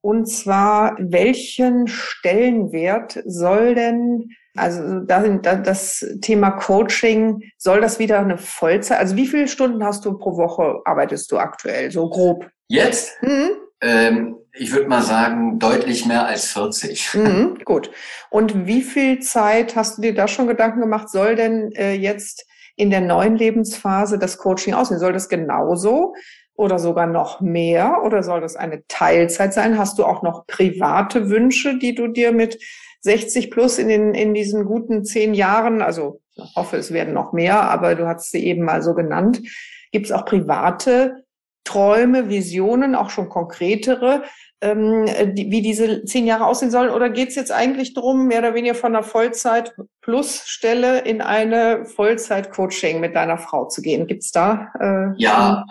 Und 0.03 0.25
zwar, 0.25 0.98
welchen 1.00 1.88
Stellenwert 1.88 3.24
soll 3.25 3.74
denn 3.74 4.36
also 4.55 5.00
das 5.00 6.05
Thema 6.22 6.51
Coaching, 6.51 7.41
soll 7.57 7.79
das 7.79 8.00
wieder 8.00 8.19
eine 8.19 8.38
Vollzeit? 8.38 9.00
Also 9.00 9.15
wie 9.15 9.27
viele 9.27 9.48
Stunden 9.48 9.83
hast 9.83 10.03
du 10.03 10.17
pro 10.17 10.36
Woche 10.36 10.81
arbeitest 10.83 11.31
du 11.31 11.38
aktuell, 11.38 11.89
so 11.89 12.10
grob? 12.10 12.50
Jetzt? 12.67 13.13
Mhm. 13.24 13.51
Ähm, 13.81 14.36
ich 14.51 14.74
würde 14.74 14.89
mal 14.89 15.01
sagen, 15.01 15.57
deutlich 15.57 16.05
mehr 16.05 16.27
als 16.27 16.48
40. 16.48 17.15
Mhm, 17.15 17.60
gut. 17.63 17.89
Und 18.29 18.67
wie 18.67 18.81
viel 18.81 19.22
Zeit 19.22 19.77
hast 19.77 19.98
du 19.98 20.01
dir 20.01 20.13
da 20.13 20.27
schon 20.27 20.48
Gedanken 20.48 20.81
gemacht, 20.81 21.10
soll 21.10 21.36
denn 21.36 21.72
äh, 21.72 21.93
jetzt 21.93 22.45
in 22.75 22.89
der 22.89 23.01
neuen 23.01 23.38
Lebensphase 23.38 24.19
das 24.19 24.38
Coaching 24.38 24.74
aussehen? 24.74 25.00
Soll 25.00 25.13
das 25.13 25.29
genauso 25.29 26.13
oder 26.55 26.79
sogar 26.79 27.07
noch 27.07 27.41
mehr 27.41 28.01
oder 28.03 28.24
soll 28.24 28.41
das 28.41 28.55
eine 28.55 28.86
Teilzeit 28.88 29.53
sein? 29.53 29.77
Hast 29.77 30.00
du 30.00 30.05
auch 30.05 30.22
noch 30.22 30.45
private 30.48 31.29
Wünsche, 31.29 31.77
die 31.77 31.95
du 31.95 32.07
dir 32.07 32.31
mit 32.31 32.60
60 33.01 33.51
plus 33.51 33.79
in, 33.79 33.89
den, 33.89 34.13
in 34.13 34.33
diesen 34.33 34.65
guten 34.65 35.03
zehn 35.03 35.33
Jahren, 35.33 35.81
also 35.81 36.22
ich 36.36 36.55
hoffe, 36.55 36.77
es 36.77 36.91
werden 36.91 37.13
noch 37.13 37.33
mehr, 37.33 37.62
aber 37.69 37.95
du 37.95 38.07
hast 38.07 38.31
sie 38.31 38.45
eben 38.45 38.63
mal 38.63 38.81
so 38.81 38.93
genannt, 38.93 39.41
gibt 39.91 40.05
es 40.07 40.12
auch 40.12 40.25
private 40.25 41.24
Träume, 41.63 42.29
Visionen, 42.29 42.95
auch 42.95 43.10
schon 43.10 43.29
konkretere, 43.29 44.24
ähm, 44.62 45.05
die, 45.33 45.51
wie 45.51 45.62
diese 45.62 46.03
zehn 46.05 46.25
Jahre 46.25 46.45
aussehen 46.45 46.72
sollen? 46.72 46.89
Oder 46.89 47.10
geht 47.10 47.29
es 47.29 47.36
jetzt 47.36 47.51
eigentlich 47.51 47.93
darum, 47.93 48.27
mehr 48.27 48.39
oder 48.39 48.53
weniger 48.53 48.75
von 48.75 48.95
einer 48.95 49.03
Vollzeit-Plus-Stelle 49.03 51.00
in 51.00 51.22
eine 51.22 51.86
Vollzeit-Coaching 51.86 53.00
mit 53.00 53.15
deiner 53.15 53.38
Frau 53.38 53.65
zu 53.67 53.81
gehen? 53.81 54.07
Gibt 54.07 54.24
es 54.24 54.31
da? 54.31 54.74
Äh, 54.79 55.13
ja, 55.17 55.65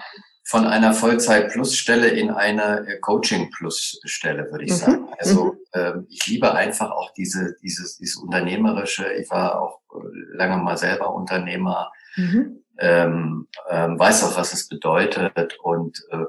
von 0.44 0.66
einer 0.66 0.92
Vollzeit-Plus-Stelle 0.92 2.08
in 2.08 2.30
eine 2.30 2.86
äh, 2.86 2.98
Coaching-Plus-Stelle, 2.98 4.50
würde 4.50 4.64
ich 4.64 4.72
mhm. 4.72 4.76
sagen. 4.76 5.08
Also 5.18 5.44
mhm. 5.44 5.58
ähm, 5.74 6.06
ich 6.10 6.26
liebe 6.26 6.54
einfach 6.54 6.90
auch 6.90 7.12
diese, 7.14 7.56
dieses, 7.62 7.96
dieses 7.96 8.16
Unternehmerische. 8.16 9.10
Ich 9.12 9.30
war 9.30 9.60
auch 9.60 9.80
äh, 9.94 10.36
lange 10.36 10.56
mal 10.56 10.76
selber 10.76 11.14
Unternehmer, 11.14 11.92
mhm. 12.16 12.64
ähm, 12.78 13.48
ähm, 13.70 13.98
weiß 13.98 14.24
auch, 14.24 14.36
was 14.36 14.52
es 14.52 14.68
bedeutet 14.68 15.58
und 15.62 16.02
äh, 16.10 16.24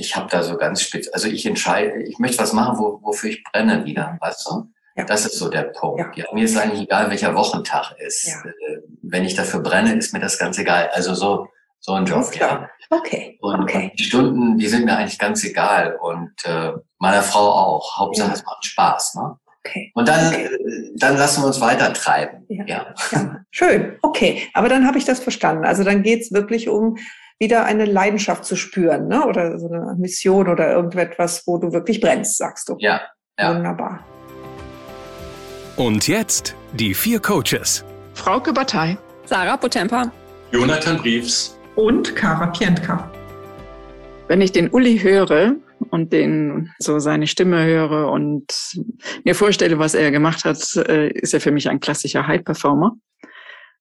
ich 0.00 0.16
habe 0.16 0.28
da 0.30 0.42
so 0.42 0.56
ganz 0.56 0.80
spitz, 0.80 1.08
also 1.12 1.28
ich 1.28 1.44
entscheide, 1.44 2.02
ich 2.02 2.18
möchte 2.18 2.42
was 2.42 2.54
machen, 2.54 2.78
wo, 2.78 3.00
wofür 3.02 3.30
ich 3.30 3.44
brenne 3.44 3.84
wieder, 3.84 4.16
weißt 4.20 4.48
du? 4.48 4.72
Ja. 4.96 5.04
Das 5.04 5.26
ist 5.26 5.38
so 5.38 5.48
der 5.48 5.64
Punkt. 5.64 6.16
Ja. 6.16 6.24
ja. 6.24 6.34
mir 6.34 6.44
ist 6.44 6.56
eigentlich 6.56 6.82
egal, 6.82 7.10
welcher 7.10 7.34
Wochentag 7.34 7.92
ist. 7.98 8.26
Ja. 8.26 8.42
Äh, 8.44 8.82
wenn 9.02 9.24
ich 9.24 9.34
dafür 9.34 9.60
brenne, 9.60 9.94
ist 9.94 10.12
mir 10.12 10.20
das 10.20 10.38
ganz 10.38 10.58
egal. 10.58 10.88
Also 10.92 11.14
so, 11.14 11.48
so 11.80 11.92
ein 11.92 12.04
Job, 12.04 12.34
ja. 12.34 12.68
Okay. 12.90 13.38
Und 13.40 13.62
okay. 13.62 13.92
die 13.98 14.04
Stunden, 14.04 14.58
die 14.58 14.66
sind 14.66 14.84
mir 14.84 14.96
eigentlich 14.96 15.18
ganz 15.18 15.44
egal. 15.44 15.96
Und 16.00 16.32
äh, 16.44 16.72
meiner 16.98 17.22
Frau 17.22 17.52
auch. 17.52 17.98
Hauptsache, 17.98 18.28
ja. 18.28 18.34
es 18.34 18.44
macht 18.44 18.64
Spaß. 18.64 19.14
Ne? 19.14 19.36
Okay. 19.64 19.92
Und 19.94 20.08
dann, 20.08 20.28
okay. 20.28 20.50
dann 20.96 21.16
lassen 21.16 21.42
wir 21.42 21.46
uns 21.46 21.60
weiter 21.60 21.92
treiben. 21.92 22.44
Ja. 22.48 22.64
ja. 22.66 22.94
ja. 23.12 23.36
Schön. 23.50 23.96
Okay. 24.02 24.48
Aber 24.54 24.68
dann 24.68 24.86
habe 24.86 24.98
ich 24.98 25.04
das 25.04 25.20
verstanden. 25.20 25.64
Also 25.64 25.84
dann 25.84 26.02
geht's 26.02 26.32
wirklich 26.32 26.68
um 26.68 26.96
wieder 27.38 27.64
eine 27.64 27.86
Leidenschaft 27.86 28.44
zu 28.44 28.54
spüren, 28.54 29.08
ne? 29.08 29.24
Oder 29.26 29.58
so 29.58 29.68
eine 29.68 29.94
Mission 29.98 30.48
oder 30.48 30.72
irgendetwas, 30.72 31.46
wo 31.46 31.56
du 31.56 31.72
wirklich 31.72 32.00
brennst, 32.00 32.36
sagst 32.36 32.68
du. 32.68 32.76
Ja. 32.80 33.00
ja. 33.38 33.54
Wunderbar. 33.54 34.04
Und 35.76 36.06
jetzt 36.08 36.54
die 36.74 36.92
vier 36.92 37.20
Coaches. 37.20 37.84
Frauke 38.12 38.52
Batei. 38.52 38.98
Sarah 39.24 39.56
Potempa. 39.56 40.12
Jonathan 40.52 40.98
Briefs. 40.98 41.56
Und 41.76 42.16
Kara 42.16 42.46
Pientka. 42.48 43.10
Wenn 44.28 44.40
ich 44.40 44.52
den 44.52 44.68
Uli 44.70 44.98
höre 44.98 45.56
und 45.90 46.12
den 46.12 46.70
so 46.78 46.98
seine 46.98 47.26
Stimme 47.26 47.64
höre 47.64 48.10
und 48.10 48.44
mir 49.24 49.34
vorstelle, 49.34 49.78
was 49.78 49.94
er 49.94 50.10
gemacht 50.10 50.44
hat, 50.44 50.58
äh, 50.76 51.08
ist 51.10 51.34
er 51.34 51.40
für 51.40 51.52
mich 51.52 51.68
ein 51.68 51.80
klassischer 51.80 52.26
High-Performer. 52.26 52.96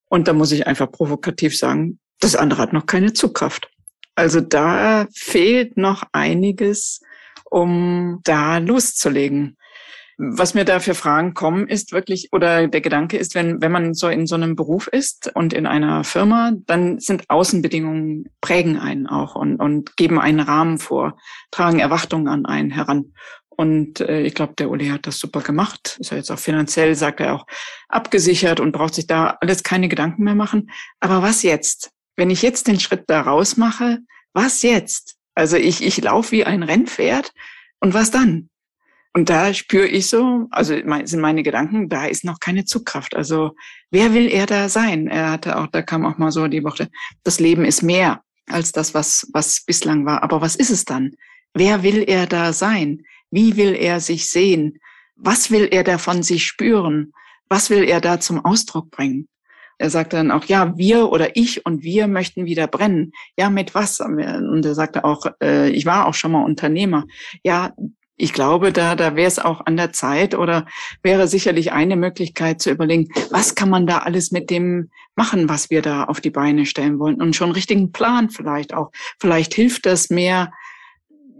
Und 0.08 0.27
da 0.27 0.34
muss 0.34 0.51
ich 0.51 0.65
einfach 0.65 0.91
provokativ 0.91 1.58
sagen, 1.58 2.00
das 2.19 2.36
andere 2.36 2.62
hat 2.62 2.74
noch 2.74 2.86
keine 2.86 3.13
Zugkraft. 3.13 3.69
Also 4.15 4.41
da 4.41 5.08
fehlt 5.13 5.77
noch 5.77 6.03
einiges, 6.12 7.01
um 7.50 8.19
da 8.24 8.58
loszulegen. 8.58 9.58
Was 10.22 10.54
mir 10.54 10.66
da 10.66 10.82
für 10.82 10.96
Fragen 10.96 11.34
kommen, 11.34 11.68
ist 11.70 11.94
wirklich, 11.94 12.28
oder 12.34 12.68
der 12.68 12.82
Gedanke 12.82 13.16
ist, 13.16 13.36
wenn, 13.36 13.62
wenn 13.62 13.72
man 13.72 13.94
so 13.94 14.10
in 14.10 14.28
so 14.28 14.36
einem 14.36 14.58
Beruf 14.58 14.88
ist 14.88 15.32
und 15.34 15.54
in 15.54 15.66
einer 15.66 16.04
Firma, 16.04 16.52
dann 16.66 17.00
sind 17.00 17.30
Außenbedingungen 17.30 18.26
prägen 18.42 18.78
einen 18.78 19.08
auch 19.08 19.36
und, 19.36 19.56
und 19.62 19.96
geben 19.96 20.20
einen 20.20 20.42
Rahmen 20.42 20.78
vor, 20.78 21.18
tragen 21.52 21.80
Erwartungen 21.80 22.28
an 22.28 22.46
einen 22.46 22.70
heran. 22.70 23.14
Und 23.50 24.02
äh, 24.02 24.22
ich 24.22 24.36
glaube, 24.36 24.56
der 24.58 24.70
Uli 24.70 24.88
hat 24.88 25.08
das 25.08 25.20
super 25.20 25.40
gemacht. 25.40 25.98
Ist 26.02 26.12
ja 26.12 26.18
jetzt 26.18 26.32
auch 26.32 26.40
finanziell, 26.40 26.96
sagt 26.96 27.22
er 27.22 27.36
auch, 27.36 27.46
abgesichert 27.88 28.60
und 28.60 28.74
braucht 28.74 28.96
sich 28.96 29.08
da 29.08 29.38
alles 29.40 29.64
keine 29.64 29.88
Gedanken 29.88 30.24
mehr 30.24 30.36
machen. 30.36 30.70
Aber 31.00 31.22
was 31.22 31.44
jetzt? 31.44 31.92
Wenn 32.18 32.30
ich 32.30 32.42
jetzt 32.42 32.68
den 32.68 32.82
Schritt 32.82 33.06
da 33.08 33.22
raus 33.22 33.56
mache, 33.56 34.00
was 34.34 34.64
jetzt? 34.64 35.16
Also 35.34 35.56
ich, 35.56 35.82
ich 35.82 36.02
laufe 36.02 36.34
wie 36.34 36.44
ein 36.44 36.64
Rennpferd 36.64 37.32
und 37.80 37.94
was 37.94 38.12
dann? 38.12 38.50
Und 39.13 39.30
da 39.30 39.54
spüre 39.54 39.88
ich 39.88 40.08
so, 40.08 40.48
also 40.51 40.74
sind 40.75 41.20
meine 41.20 41.44
Gedanken, 41.44 41.89
da 41.89 42.06
ist 42.06 42.24
noch 42.24 42.39
keine 42.39 42.66
Zugkraft. 42.66 43.16
Also 43.16 43.56
wer 43.89 44.13
will 44.13 44.28
er 44.28 44.46
da 44.46 44.70
sein? 44.70 45.08
Er 45.08 45.32
hatte 45.32 45.58
auch, 45.58 45.68
da 45.68 45.82
kam 45.82 46.06
auch 46.06 46.18
mal 46.18 46.32
so 46.32 46.48
die 46.48 46.63
Woche, 46.63 46.89
das 47.24 47.39
Leben 47.39 47.66
ist 47.66 47.82
mehr 47.82 48.22
als 48.48 48.72
das, 48.72 48.94
was, 48.94 49.28
was 49.34 49.63
bislang 49.66 50.06
war. 50.06 50.22
Aber 50.24 50.42
was 50.42 50.56
ist 50.56 50.70
es 50.70 50.86
dann? 50.86 51.13
Wer 51.54 51.82
will 51.82 52.04
er 52.08 52.28
da 52.28 52.54
sein? 52.54 53.04
Wie 53.32 53.58
will 53.58 53.75
er 53.75 54.00
sich 54.00 54.30
sehen? 54.30 54.80
Was 55.16 55.50
will 55.51 55.68
er 55.72 55.84
davon 55.84 56.24
sich 56.24 56.46
spüren? 56.46 57.12
Was 57.50 57.70
will 57.70 57.84
er 57.84 58.01
da 58.01 58.20
zum 58.20 58.46
Ausdruck 58.46 58.92
bringen? 58.92 59.28
Er 59.80 59.89
sagte 59.89 60.18
dann 60.18 60.30
auch, 60.30 60.44
ja, 60.46 60.78
wir 60.78 61.10
oder 61.10 61.38
ich 61.38 61.66
und 61.66 61.84
wir 61.84 62.08
möchten 62.08 62.46
wieder 62.46 62.68
brennen. 62.68 63.13
Ja, 63.38 63.50
mit 63.50 63.74
was? 63.74 64.01
Und 64.01 64.20
er 64.66 64.75
sagte 64.75 65.06
auch, 65.06 65.25
äh, 65.42 65.70
ich 65.70 65.86
war 65.86 66.06
auch 66.06 66.13
schon 66.13 66.34
mal 66.34 66.44
Unternehmer. 66.44 67.06
Ja, 67.44 67.74
ich 68.22 68.34
glaube, 68.34 68.74
da, 68.74 68.96
da 68.96 69.16
wäre 69.16 69.30
es 69.30 69.40
auch 69.40 69.66
an 69.66 69.78
der 69.78 69.94
Zeit 69.94 70.36
oder 70.36 70.66
wäre 71.02 71.30
sicherlich 71.30 71.72
eine 71.72 71.96
Möglichkeit 71.96 72.62
zu 72.62 72.70
überlegen, 72.70 73.08
was 73.32 73.56
kann 73.56 73.70
man 73.70 73.88
da 73.88 74.00
alles 74.00 74.32
mit 74.32 74.50
dem 74.50 74.90
machen, 75.16 75.48
was 75.48 75.70
wir 75.70 75.82
da 75.82 76.04
auf 76.04 76.20
die 76.20 76.30
Beine 76.30 76.66
stellen 76.66 77.00
wollen 77.00 77.22
und 77.22 77.36
schon 77.36 77.52
richtigen 77.52 77.94
Plan 77.94 78.30
vielleicht 78.30 78.74
auch. 78.74 78.92
Vielleicht 79.22 79.54
hilft 79.54 79.86
das 79.86 80.10
mehr, 80.10 80.52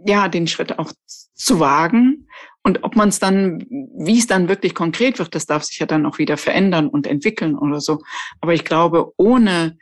ja, 0.06 0.28
den 0.28 0.46
Schritt 0.46 0.78
auch 0.78 0.92
zu 1.34 1.60
wagen. 1.60 2.26
Und 2.62 2.82
ob 2.82 2.96
man 2.96 3.10
es 3.10 3.18
dann, 3.18 3.66
wie 3.68 4.18
es 4.18 4.26
dann 4.26 4.48
wirklich 4.48 4.74
konkret 4.74 5.18
wird, 5.18 5.34
das 5.34 5.44
darf 5.44 5.64
sich 5.64 5.80
ja 5.80 5.86
dann 5.86 6.06
auch 6.06 6.16
wieder 6.16 6.38
verändern 6.38 6.88
und 6.88 7.06
entwickeln 7.06 7.56
oder 7.56 7.82
so. 7.82 8.00
Aber 8.40 8.54
ich 8.54 8.64
glaube, 8.64 9.12
ohne, 9.18 9.76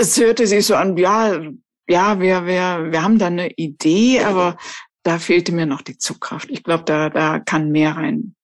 es 0.00 0.20
hörte 0.20 0.46
sich 0.46 0.66
so 0.66 0.76
an, 0.76 0.96
ja, 0.96 1.40
ja, 1.88 2.20
wir, 2.20 2.46
wir, 2.46 2.92
wir 2.92 3.02
haben 3.02 3.18
da 3.18 3.26
eine 3.26 3.50
Idee, 3.56 4.20
aber 4.22 4.56
da 5.02 5.18
fehlte 5.18 5.52
mir 5.52 5.66
noch 5.66 5.82
die 5.82 5.98
Zugkraft. 5.98 6.50
Ich 6.50 6.62
glaube, 6.62 6.84
da, 6.84 7.10
da 7.10 7.38
kann 7.38 7.70
mehr 7.70 7.96
rein. 7.96 8.34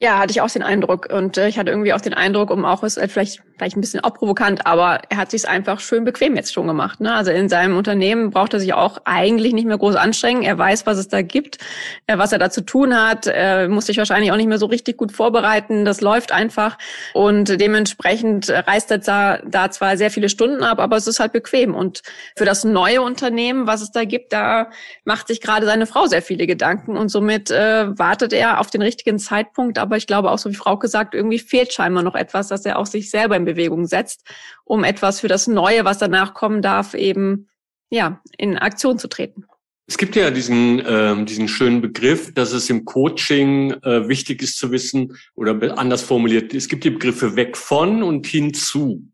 Ja, 0.00 0.18
hatte 0.18 0.30
ich 0.30 0.42
auch 0.42 0.50
den 0.50 0.62
Eindruck. 0.62 1.08
Und 1.10 1.38
äh, 1.38 1.48
ich 1.48 1.58
hatte 1.58 1.70
irgendwie 1.70 1.94
auch 1.94 2.00
den 2.00 2.12
Eindruck, 2.12 2.50
um 2.50 2.64
auch 2.66 2.82
es 2.82 2.98
äh, 2.98 3.08
vielleicht 3.08 3.42
vielleicht 3.56 3.76
ein 3.76 3.80
bisschen 3.80 4.00
auch 4.00 4.14
provokant, 4.14 4.66
aber 4.66 5.00
er 5.08 5.16
hat 5.16 5.30
sich 5.30 5.48
einfach 5.48 5.80
schön 5.80 6.04
bequem 6.04 6.36
jetzt 6.36 6.52
schon 6.52 6.66
gemacht. 6.66 7.00
Ne? 7.00 7.14
Also 7.14 7.30
in 7.30 7.48
seinem 7.48 7.76
Unternehmen 7.76 8.30
braucht 8.30 8.52
er 8.54 8.60
sich 8.60 8.74
auch 8.74 8.98
eigentlich 9.04 9.52
nicht 9.52 9.66
mehr 9.66 9.78
groß 9.78 9.96
anstrengen. 9.96 10.42
Er 10.42 10.58
weiß, 10.58 10.86
was 10.86 10.98
es 10.98 11.08
da 11.08 11.22
gibt, 11.22 11.58
äh, 12.06 12.18
was 12.18 12.32
er 12.32 12.38
da 12.38 12.50
zu 12.50 12.60
tun 12.60 12.94
hat. 12.94 13.26
Er 13.26 13.68
muss 13.68 13.86
sich 13.86 13.96
wahrscheinlich 13.96 14.32
auch 14.32 14.36
nicht 14.36 14.48
mehr 14.48 14.58
so 14.58 14.66
richtig 14.66 14.96
gut 14.96 15.12
vorbereiten. 15.12 15.84
Das 15.84 16.00
läuft 16.00 16.32
einfach. 16.32 16.76
Und 17.14 17.60
dementsprechend 17.60 18.50
reißt 18.50 18.90
er 18.90 18.98
da, 18.98 19.38
da 19.38 19.70
zwar 19.70 19.96
sehr 19.96 20.10
viele 20.10 20.28
Stunden 20.28 20.62
ab, 20.62 20.78
aber 20.78 20.96
es 20.96 21.06
ist 21.06 21.20
halt 21.20 21.32
bequem. 21.32 21.74
Und 21.74 22.02
für 22.36 22.44
das 22.44 22.64
neue 22.64 23.00
Unternehmen, 23.00 23.66
was 23.66 23.80
es 23.80 23.90
da 23.90 24.04
gibt, 24.04 24.32
da 24.32 24.70
macht 25.04 25.28
sich 25.28 25.40
gerade 25.40 25.66
seine 25.66 25.86
Frau 25.86 26.06
sehr 26.06 26.22
viele 26.22 26.46
Gedanken. 26.46 26.96
Und 26.96 27.08
somit 27.08 27.50
äh, 27.50 27.98
wartet 27.98 28.32
er 28.32 28.60
auf 28.60 28.70
den 28.70 28.82
richtigen 28.82 29.18
Zeitpunkt 29.18 29.78
aber 29.86 29.96
ich 29.96 30.08
glaube 30.08 30.32
auch, 30.32 30.38
so 30.38 30.50
wie 30.50 30.56
Frau 30.56 30.76
gesagt, 30.76 31.14
irgendwie 31.14 31.38
fehlt 31.38 31.72
scheinbar 31.72 32.02
noch 32.02 32.16
etwas, 32.16 32.48
dass 32.48 32.64
er 32.64 32.76
auch 32.76 32.86
sich 32.86 33.08
selber 33.08 33.36
in 33.36 33.44
Bewegung 33.44 33.86
setzt, 33.86 34.22
um 34.64 34.82
etwas 34.82 35.20
für 35.20 35.28
das 35.28 35.46
Neue, 35.46 35.84
was 35.84 35.98
danach 35.98 36.34
kommen 36.34 36.60
darf, 36.60 36.94
eben 36.94 37.46
ja 37.88 38.20
in 38.36 38.58
Aktion 38.58 38.98
zu 38.98 39.06
treten. 39.06 39.44
Es 39.86 39.96
gibt 39.96 40.16
ja 40.16 40.32
diesen, 40.32 40.80
äh, 40.80 41.24
diesen 41.24 41.46
schönen 41.46 41.80
Begriff, 41.80 42.34
dass 42.34 42.50
es 42.50 42.68
im 42.68 42.84
Coaching 42.84 43.70
äh, 43.82 44.08
wichtig 44.08 44.42
ist 44.42 44.58
zu 44.58 44.72
wissen, 44.72 45.16
oder 45.36 45.78
anders 45.78 46.02
formuliert, 46.02 46.52
es 46.52 46.66
gibt 46.66 46.82
die 46.82 46.90
Begriffe 46.90 47.36
weg 47.36 47.56
von 47.56 48.02
und 48.02 48.26
hinzu. 48.26 49.06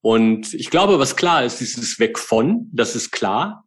Und 0.00 0.54
ich 0.54 0.70
glaube, 0.70 0.98
was 0.98 1.16
klar 1.16 1.44
ist, 1.44 1.60
dieses 1.60 1.98
weg 1.98 2.18
von, 2.18 2.70
das 2.72 2.96
ist 2.96 3.10
klar. 3.10 3.66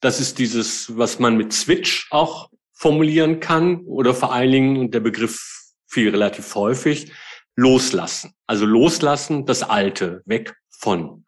Das 0.00 0.20
ist 0.20 0.38
dieses, 0.38 0.94
was 0.98 1.18
man 1.18 1.38
mit 1.38 1.54
Switch 1.54 2.08
auch 2.10 2.50
formulieren 2.74 3.40
kann 3.40 3.80
oder 3.86 4.12
vor 4.12 4.34
allen 4.34 4.52
Dingen 4.52 4.90
der 4.90 5.00
Begriff 5.00 5.53
viel 5.86 6.10
relativ 6.10 6.54
häufig, 6.54 7.12
loslassen. 7.56 8.32
Also 8.46 8.66
loslassen, 8.66 9.46
das 9.46 9.62
Alte, 9.62 10.22
weg 10.26 10.54
von. 10.70 11.24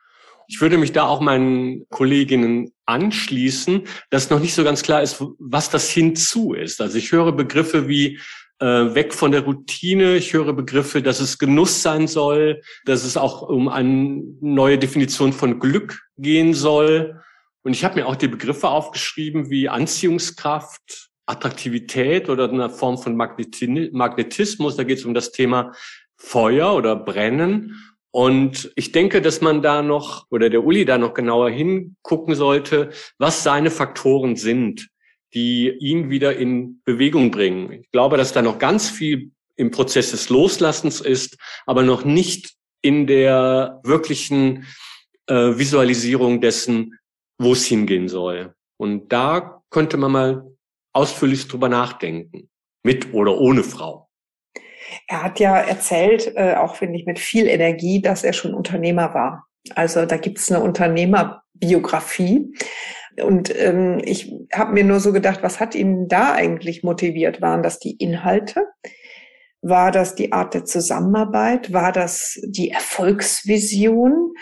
Ich 0.49 0.61
würde 0.61 0.79
mich 0.79 0.93
da 0.93 1.07
auch 1.07 1.21
meinen 1.21 1.89
Kolleginnen 1.89 2.73
anschließen, 2.85 3.83
dass 4.11 4.31
noch 4.31 4.41
nicht 4.41 4.55
so 4.55 4.63
ganz 4.63 4.83
klar 4.83 5.03
ist, 5.03 5.23
was 5.39 5.71
das 5.71 5.91
hinzu 5.91 6.53
ist. 6.55 6.81
Also 6.81 6.99
ich 6.99 7.11
höre 7.11 7.33
Begriffe 7.33 7.89
wie 7.89 8.21
äh, 8.61 8.67
weg 8.67 9.13
von 9.13 9.33
der 9.33 9.43
Routine. 9.43 10.17
Ich 10.17 10.33
höre 10.33 10.53
Begriffe, 10.53 11.03
dass 11.03 11.21
es 11.21 11.39
Genuss 11.39 11.83
sein 11.83 12.07
soll, 12.07 12.63
dass 12.85 13.05
es 13.05 13.17
auch 13.17 13.43
um 13.43 13.69
eine 13.69 14.23
neue 14.41 14.79
Definition 14.79 15.33
von 15.33 15.59
Glück 15.59 16.01
gehen 16.17 16.55
soll. 16.55 17.21
Und 17.63 17.73
ich 17.73 17.85
habe 17.85 17.97
mir 17.97 18.07
auch 18.07 18.17
die 18.17 18.29
Begriffe 18.29 18.69
aufgeschrieben 18.69 19.51
wie 19.51 19.69
Anziehungskraft, 19.69 21.11
Attraktivität 21.27 22.29
oder 22.29 22.49
einer 22.49 22.71
Form 22.71 22.99
von 22.99 23.17
Magnetismus. 23.17 24.77
Da 24.77 24.85
geht 24.85 24.99
es 24.99 25.05
um 25.05 25.15
das 25.15 25.33
Thema 25.33 25.73
Feuer 26.17 26.75
oder 26.75 26.97
Brennen. 26.97 27.83
Und 28.11 28.73
ich 28.77 28.93
denke, 28.93 29.21
dass 29.21 29.41
man 29.41 29.61
da 29.61 29.83
noch 29.83 30.27
oder 30.31 30.49
der 30.49 30.65
Uli 30.65 30.85
da 30.85 30.97
noch 30.97 31.13
genauer 31.13 31.51
hingucken 31.51 32.35
sollte, 32.35 32.91
was 33.19 33.43
seine 33.43 33.71
Faktoren 33.71 34.37
sind, 34.37 34.89
die 35.35 35.69
ihn 35.69 36.09
wieder 36.09 36.37
in 36.37 36.81
Bewegung 36.85 37.31
bringen. 37.31 37.73
Ich 37.73 37.91
glaube, 37.91 38.17
dass 38.17 38.33
da 38.33 38.41
noch 38.41 38.59
ganz 38.59 38.89
viel 38.89 39.33
im 39.57 39.71
Prozess 39.71 40.13
des 40.13 40.31
Loslassens 40.31 41.01
ist, 41.01 41.37
aber 41.67 41.83
noch 41.83 42.05
nicht 42.05 42.55
in 42.81 43.07
der 43.07 43.81
wirklichen 43.85 44.67
äh, 45.27 45.59
Visualisierung 45.59 46.41
dessen, 46.41 46.99
wo 47.39 47.53
es 47.53 47.67
hingehen 47.67 48.09
soll. 48.09 48.55
Und 48.79 49.13
da 49.13 49.63
könnte 49.71 49.97
man 49.97 50.13
mal 50.13 50.56
ausführlich 50.97 51.47
drüber 51.47 51.69
nachdenken. 51.69 52.49
Mit 52.83 53.13
oder 53.13 53.39
ohne 53.39 53.63
Frau. 53.63 54.09
Er 55.09 55.23
hat 55.25 55.41
ja 55.41 55.57
erzählt, 55.59 56.33
äh, 56.37 56.55
auch 56.55 56.77
finde 56.77 56.99
ich 56.99 57.07
mit 57.07 57.19
viel 57.19 57.47
Energie, 57.49 58.01
dass 58.01 58.25
er 58.25 58.33
schon 58.33 58.55
Unternehmer 58.55 59.13
war. 59.13 59.47
Also 59.75 60.07
da 60.07 60.17
gibt 60.17 60.39
es 60.39 60.51
eine 60.51 60.63
Unternehmerbiografie. 60.63 62.53
Und 63.23 63.55
ähm, 63.59 64.01
ich 64.05 64.33
habe 64.53 64.73
mir 64.73 64.85
nur 64.85 65.01
so 65.01 65.13
gedacht, 65.13 65.43
was 65.43 65.61
hat 65.61 65.75
ihn 65.75 66.09
da 66.09 66.33
eigentlich 66.33 66.83
motiviert? 66.83 67.43
Waren 67.43 67.63
das 67.63 67.79
die 67.79 67.97
Inhalte? 67.97 68.67
War 69.63 69.91
das 69.91 70.15
die 70.15 70.33
Art 70.33 70.55
der 70.55 70.65
Zusammenarbeit? 70.65 71.73
War 71.73 71.93
das 71.93 72.41
die 72.45 72.71
Erfolgsvision? 72.71 74.35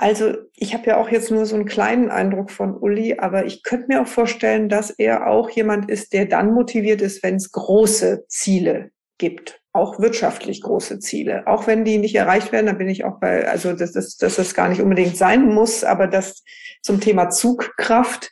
Also 0.00 0.34
ich 0.54 0.74
habe 0.74 0.86
ja 0.86 0.96
auch 0.96 1.08
jetzt 1.08 1.32
nur 1.32 1.44
so 1.44 1.56
einen 1.56 1.64
kleinen 1.64 2.08
Eindruck 2.08 2.52
von 2.52 2.76
Uli, 2.76 3.18
aber 3.18 3.46
ich 3.46 3.64
könnte 3.64 3.88
mir 3.88 4.00
auch 4.00 4.06
vorstellen, 4.06 4.68
dass 4.68 4.90
er 4.90 5.26
auch 5.26 5.50
jemand 5.50 5.90
ist, 5.90 6.12
der 6.12 6.26
dann 6.26 6.54
motiviert 6.54 7.02
ist, 7.02 7.24
wenn 7.24 7.34
es 7.34 7.50
große 7.50 8.24
Ziele 8.28 8.92
gibt, 9.18 9.60
auch 9.72 9.98
wirtschaftlich 9.98 10.62
große 10.62 11.00
Ziele. 11.00 11.48
Auch 11.48 11.66
wenn 11.66 11.84
die 11.84 11.98
nicht 11.98 12.14
erreicht 12.14 12.52
werden, 12.52 12.66
dann 12.66 12.78
bin 12.78 12.88
ich 12.88 13.04
auch 13.04 13.18
bei, 13.18 13.48
also 13.48 13.72
dass 13.72 13.90
das, 13.90 14.16
dass 14.16 14.36
das 14.36 14.54
gar 14.54 14.68
nicht 14.68 14.80
unbedingt 14.80 15.16
sein 15.16 15.46
muss, 15.52 15.82
aber 15.82 16.06
das 16.06 16.44
zum 16.80 17.00
Thema 17.00 17.28
Zugkraft, 17.30 18.30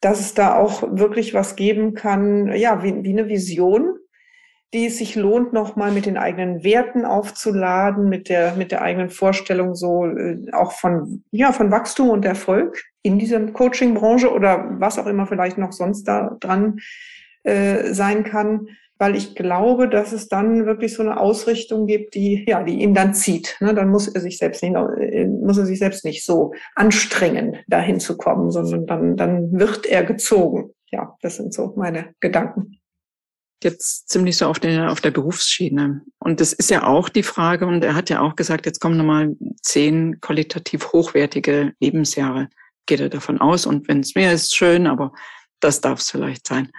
dass 0.00 0.20
es 0.20 0.32
da 0.32 0.56
auch 0.56 0.82
wirklich 0.96 1.34
was 1.34 1.54
geben 1.54 1.92
kann, 1.92 2.50
ja, 2.56 2.82
wie, 2.82 3.04
wie 3.04 3.12
eine 3.12 3.28
Vision, 3.28 3.98
die 4.74 4.86
es 4.86 4.98
sich 4.98 5.14
lohnt, 5.14 5.52
nochmal 5.52 5.92
mit 5.92 6.04
den 6.04 6.16
eigenen 6.16 6.64
Werten 6.64 7.04
aufzuladen, 7.04 8.08
mit 8.08 8.28
der, 8.28 8.56
mit 8.56 8.72
der 8.72 8.82
eigenen 8.82 9.08
Vorstellung 9.08 9.76
so 9.76 10.04
äh, 10.04 10.50
auch 10.52 10.72
von, 10.72 11.22
ja, 11.30 11.52
von 11.52 11.70
Wachstum 11.70 12.10
und 12.10 12.24
Erfolg 12.24 12.82
in 13.02 13.18
dieser 13.18 13.40
Coaching-Branche 13.46 14.32
oder 14.32 14.68
was 14.80 14.98
auch 14.98 15.06
immer 15.06 15.26
vielleicht 15.26 15.58
noch 15.58 15.72
sonst 15.72 16.08
da 16.08 16.36
dran 16.40 16.80
äh, 17.44 17.94
sein 17.94 18.24
kann, 18.24 18.66
weil 18.98 19.14
ich 19.14 19.36
glaube, 19.36 19.88
dass 19.88 20.12
es 20.12 20.28
dann 20.28 20.66
wirklich 20.66 20.94
so 20.94 21.02
eine 21.02 21.20
Ausrichtung 21.20 21.86
gibt, 21.86 22.16
die, 22.16 22.44
ja, 22.48 22.64
die 22.64 22.80
ihn 22.80 22.94
dann 22.94 23.14
zieht. 23.14 23.56
Ne? 23.60 23.74
Dann 23.74 23.90
muss 23.90 24.08
er 24.08 24.20
sich 24.20 24.38
selbst 24.38 24.62
nicht, 24.64 24.74
äh, 24.74 25.26
muss 25.26 25.56
er 25.56 25.66
sich 25.66 25.78
selbst 25.78 26.04
nicht 26.04 26.24
so 26.24 26.52
anstrengen, 26.74 27.58
dahin 27.68 28.00
zu 28.00 28.16
kommen, 28.16 28.50
sondern 28.50 28.86
dann, 28.86 29.16
dann 29.16 29.52
wird 29.52 29.86
er 29.86 30.02
gezogen. 30.02 30.70
Ja, 30.90 31.16
das 31.22 31.36
sind 31.36 31.54
so 31.54 31.74
meine 31.76 32.14
Gedanken 32.18 32.80
jetzt 33.62 34.08
ziemlich 34.08 34.36
so 34.36 34.46
auf 34.46 34.58
der, 34.58 34.90
auf 34.90 35.00
der 35.00 35.10
Berufsschiene. 35.10 36.02
Und 36.18 36.40
das 36.40 36.52
ist 36.52 36.70
ja 36.70 36.86
auch 36.86 37.08
die 37.08 37.22
Frage, 37.22 37.66
und 37.66 37.84
er 37.84 37.94
hat 37.94 38.10
ja 38.10 38.20
auch 38.20 38.36
gesagt, 38.36 38.66
jetzt 38.66 38.80
kommen 38.80 38.96
nochmal 38.96 39.36
zehn 39.62 40.20
qualitativ 40.20 40.92
hochwertige 40.92 41.72
Lebensjahre. 41.80 42.48
Geht 42.86 43.00
er 43.00 43.08
davon 43.08 43.40
aus. 43.40 43.66
Und 43.66 43.88
wenn 43.88 44.00
es 44.00 44.14
mehr 44.14 44.32
ist, 44.32 44.54
schön, 44.54 44.86
aber 44.86 45.12
das 45.60 45.80
darf 45.80 46.00
es 46.00 46.10
vielleicht 46.10 46.46
sein. 46.46 46.70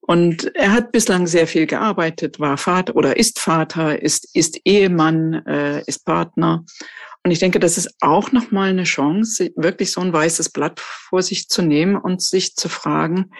Und 0.00 0.54
er 0.54 0.72
hat 0.72 0.90
bislang 0.90 1.26
sehr 1.26 1.46
viel 1.46 1.66
gearbeitet, 1.66 2.40
war 2.40 2.56
Vater 2.56 2.96
oder 2.96 3.18
ist 3.18 3.38
Vater, 3.38 4.00
ist, 4.00 4.34
ist 4.34 4.58
Ehemann, 4.64 5.46
äh, 5.46 5.82
ist 5.86 6.04
Partner. 6.06 6.64
Und 7.24 7.30
ich 7.30 7.40
denke, 7.40 7.60
das 7.60 7.76
ist 7.76 7.94
auch 8.00 8.32
nochmal 8.32 8.70
eine 8.70 8.84
Chance, 8.84 9.50
wirklich 9.54 9.92
so 9.92 10.00
ein 10.00 10.12
weißes 10.12 10.48
Blatt 10.48 10.80
vor 10.80 11.20
sich 11.20 11.48
zu 11.48 11.60
nehmen 11.60 11.96
und 11.96 12.22
sich 12.22 12.54
zu 12.54 12.70
fragen, 12.70 13.32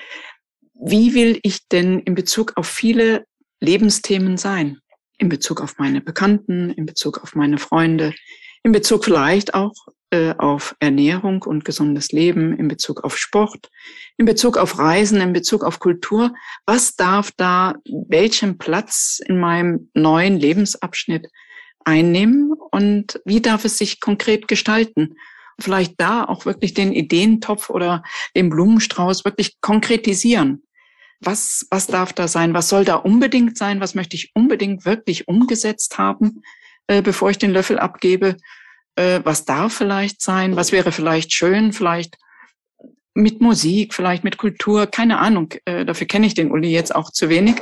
wie 0.81 1.15
will 1.15 1.41
ich 1.43 1.67
denn 1.69 1.99
in 2.01 2.15
Bezug 2.15 2.53
auf 2.57 2.67
viele 2.67 3.27
Lebensthemen 3.61 4.37
sein? 4.37 4.79
In 5.19 5.29
Bezug 5.29 5.61
auf 5.61 5.79
meine 5.79 6.01
Bekannten, 6.01 6.71
in 6.71 6.87
Bezug 6.87 7.19
auf 7.19 7.35
meine 7.35 7.59
Freunde, 7.59 8.15
in 8.63 8.71
Bezug 8.71 9.05
vielleicht 9.05 9.55
auch 9.55 9.75
äh, 10.11 10.35
auf 10.39 10.77
Ernährung 10.79 11.43
und 11.43 11.65
gesundes 11.65 12.13
Leben, 12.13 12.57
in 12.57 12.69
Bezug 12.69 13.03
auf 13.03 13.19
Sport, 13.19 13.71
in 14.17 14.27
Bezug 14.27 14.57
auf 14.57 14.79
Reisen, 14.79 15.21
in 15.21 15.33
Bezug 15.33 15.65
auf 15.65 15.81
Kultur. 15.81 16.33
Was 16.65 16.95
darf 16.95 17.33
da 17.37 17.75
welchen 17.85 18.59
Platz 18.59 19.21
in 19.27 19.41
meinem 19.41 19.91
neuen 19.95 20.39
Lebensabschnitt 20.39 21.27
einnehmen 21.85 22.53
und 22.53 23.21
wie 23.25 23.41
darf 23.41 23.65
es 23.65 23.79
sich 23.79 24.01
konkret 24.01 24.47
gestalten? 24.47 25.17
Vielleicht 25.61 25.95
da 26.01 26.25
auch 26.25 26.47
wirklich 26.47 26.73
den 26.73 26.93
Ideentopf 26.93 27.69
oder 27.69 28.05
den 28.37 28.49
Blumenstrauß 28.49 29.25
wirklich 29.25 29.61
konkretisieren 29.61 30.63
was, 31.21 31.67
was 31.71 31.87
darf 31.87 32.13
da 32.13 32.29
sein, 32.29 32.55
was 32.55 32.69
soll 32.69 32.85
da 32.85 32.97
unbedingt 32.97 33.59
sein, 33.59 33.81
was 33.81 33.95
möchte 33.95 34.17
ich 34.17 34.31
unbedingt 34.35 34.85
wirklich 34.85 35.29
umgesetzt 35.29 35.99
haben, 35.99 36.43
äh, 36.87 37.03
bevor 37.03 37.31
ich 37.31 37.39
den 37.39 37.53
Löffel 37.53 37.79
abgebe, 37.79 38.37
äh, 38.97 39.21
was 39.25 39.45
darf 39.45 39.75
vielleicht 39.75 40.23
sein, 40.23 40.57
was 40.57 40.73
wäre 40.73 40.93
vielleicht 40.93 41.33
schön, 41.33 41.73
vielleicht 41.73 42.17
mit 43.15 43.41
Musik, 43.41 43.95
vielleicht 43.95 44.23
mit 44.23 44.39
Kultur, 44.39 44.87
keine 44.87 45.19
Ahnung, 45.19 45.55
äh, 45.65 45.85
dafür 45.85 46.07
kenne 46.07 46.27
ich 46.27 46.35
den 46.35 46.53
Uli 46.53 46.71
jetzt 46.71 46.95
auch 46.95 47.11
zu 47.11 47.29
wenig, 47.29 47.57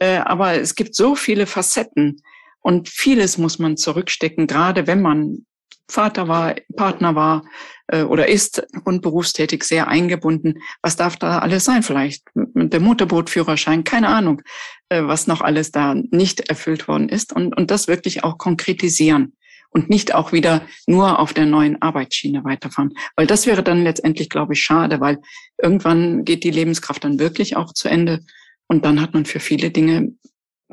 äh, 0.00 0.18
aber 0.18 0.54
es 0.54 0.74
gibt 0.74 0.94
so 0.94 1.16
viele 1.16 1.46
Facetten 1.46 2.22
und 2.60 2.88
vieles 2.88 3.36
muss 3.38 3.58
man 3.58 3.76
zurückstecken, 3.76 4.46
gerade 4.46 4.86
wenn 4.86 5.02
man 5.02 5.44
Vater 5.92 6.28
war, 6.28 6.54
Partner 6.76 7.14
war 7.14 7.44
äh, 7.88 8.02
oder 8.02 8.28
ist 8.28 8.66
und 8.84 9.02
berufstätig 9.02 9.64
sehr 9.64 9.88
eingebunden. 9.88 10.60
Was 10.82 10.96
darf 10.96 11.16
da 11.16 11.38
alles 11.38 11.64
sein? 11.64 11.82
Vielleicht 11.82 12.24
dem 12.34 12.82
Motorbootführerschein, 12.82 13.84
keine 13.84 14.08
Ahnung, 14.08 14.42
äh, 14.88 15.02
was 15.04 15.26
noch 15.26 15.40
alles 15.40 15.70
da 15.70 15.94
nicht 15.94 16.48
erfüllt 16.48 16.88
worden 16.88 17.08
ist 17.08 17.32
und, 17.32 17.56
und 17.56 17.70
das 17.70 17.88
wirklich 17.88 18.24
auch 18.24 18.38
konkretisieren 18.38 19.34
und 19.70 19.88
nicht 19.88 20.14
auch 20.14 20.32
wieder 20.32 20.62
nur 20.86 21.18
auf 21.18 21.32
der 21.32 21.46
neuen 21.46 21.80
Arbeitsschiene 21.80 22.44
weiterfahren. 22.44 22.92
Weil 23.16 23.26
das 23.26 23.46
wäre 23.46 23.62
dann 23.62 23.82
letztendlich, 23.84 24.28
glaube 24.28 24.52
ich, 24.54 24.62
schade, 24.62 25.00
weil 25.00 25.18
irgendwann 25.60 26.24
geht 26.24 26.44
die 26.44 26.50
Lebenskraft 26.50 27.04
dann 27.04 27.18
wirklich 27.18 27.56
auch 27.56 27.72
zu 27.72 27.88
Ende 27.88 28.20
und 28.66 28.84
dann 28.84 29.00
hat 29.00 29.14
man 29.14 29.24
für 29.24 29.40
viele 29.40 29.70
Dinge 29.70 30.12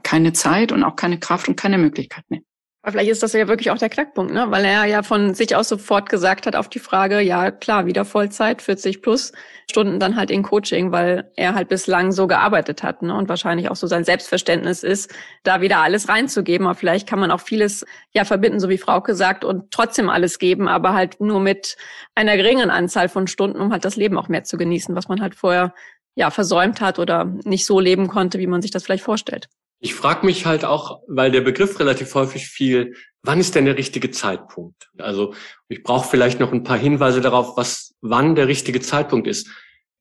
keine 0.04 0.34
Zeit 0.34 0.72
und 0.72 0.84
auch 0.84 0.96
keine 0.96 1.20
Kraft 1.20 1.48
und 1.50 1.56
keine 1.56 1.78
Möglichkeit 1.78 2.24
mehr. 2.30 2.42
Aber 2.82 2.94
vielleicht 2.94 3.12
ist 3.12 3.22
das 3.24 3.34
ja 3.34 3.50
wirklich 3.50 3.72
auch 3.72 3.78
der 3.78 3.90
Knackpunkt, 3.90 4.34
ne? 4.34 4.46
Weil 4.52 4.64
er 4.64 4.86
ja 4.86 5.04
von 5.04 5.34
sich 5.34 5.54
aus 5.54 5.68
sofort 5.68 6.08
gesagt 6.08 6.46
hat 6.46 6.56
auf 6.56 6.70
die 6.70 6.80
Frage, 6.80 7.20
ja 7.20 7.52
klar, 7.52 7.86
wieder 7.86 8.06
Vollzeit, 8.06 8.62
40 8.62 9.02
plus 9.02 9.34
Stunden 9.70 10.00
dann 10.00 10.16
halt 10.16 10.32
in 10.32 10.44
Coaching, 10.44 10.94
weil 10.94 11.30
er 11.36 11.56
halt 11.56 11.68
bislang 11.68 12.14
so 12.14 12.26
gearbeitet 12.26 12.82
hat, 12.82 13.02
ne? 13.02 13.14
Und 13.14 13.28
wahrscheinlich 13.28 13.70
auch 13.70 13.76
so 13.76 13.86
sein 13.86 14.06
Selbstverständnis 14.06 14.84
ist, 14.84 15.14
da 15.44 15.60
wieder 15.60 15.80
alles 15.80 16.08
reinzugeben. 16.08 16.68
Aber 16.68 16.76
vielleicht 16.76 17.06
kann 17.06 17.20
man 17.20 17.32
auch 17.32 17.42
vieles 17.42 17.86
ja 18.14 18.24
verbinden, 18.24 18.62
so 18.62 18.70
wie 18.70 18.78
Frauke 18.78 19.14
sagt, 19.14 19.44
und 19.44 19.72
trotzdem 19.72 20.10
alles 20.10 20.40
geben, 20.40 20.70
aber 20.70 20.94
halt 20.94 21.20
nur 21.20 21.42
mit 21.42 21.76
einer 22.16 22.38
geringen 22.38 22.70
Anzahl 22.70 23.10
von 23.10 23.28
Stunden, 23.28 23.60
um 23.60 23.74
halt 23.74 23.84
das 23.84 23.98
Leben 23.98 24.18
auch 24.18 24.30
mehr 24.30 24.46
zu 24.46 24.56
genießen, 24.56 24.96
was 24.96 25.10
man 25.10 25.22
halt 25.22 25.36
vorher 25.36 25.74
ja 26.16 26.32
versäumt 26.32 26.80
hat 26.80 26.98
oder 26.98 27.26
nicht 27.44 27.66
so 27.66 27.82
leben 27.82 28.08
konnte, 28.08 28.40
wie 28.40 28.48
man 28.48 28.62
sich 28.62 28.72
das 28.72 28.86
vielleicht 28.86 29.04
vorstellt. 29.04 29.50
Ich 29.80 29.96
frage 29.96 30.26
mich 30.26 30.46
halt 30.46 30.66
auch, 30.66 31.02
weil 31.08 31.32
der 31.32 31.42
Begriff 31.42 31.80
relativ 31.80 32.14
häufig 32.16 32.48
viel, 32.48 32.96
wann 33.24 33.40
ist 33.40 33.56
denn 33.56 33.66
der 33.66 33.78
richtige 33.78 34.12
Zeitpunkt? 34.12 34.90
Also 34.98 35.34
ich 35.70 35.84
brauche 35.84 36.10
vielleicht 36.10 36.40
noch 36.40 36.52
ein 36.52 36.64
paar 36.64 36.78
Hinweise 36.78 37.22
darauf, 37.22 37.56
was 37.56 37.96
wann 38.02 38.36
der 38.36 38.48
richtige 38.48 38.82
Zeitpunkt 38.82 39.28
ist. 39.28 39.50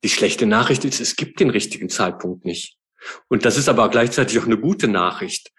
Die 0.05 0.09
schlechte 0.09 0.47
Nachricht 0.47 0.85
ist, 0.85 1.01
es 1.01 1.17
gibt 1.17 1.41
den 1.41 1.51
richtigen 1.51 1.89
Zeitpunkt 1.89 2.45
nicht. 2.45 2.77
Und 3.29 3.45
das 3.45 3.57
ist 3.57 3.69
aber 3.69 3.89
gleichzeitig 3.89 4.39
auch 4.39 4.47
eine 4.47 4.59
gute 4.59 4.89
Nachricht. 4.89 5.53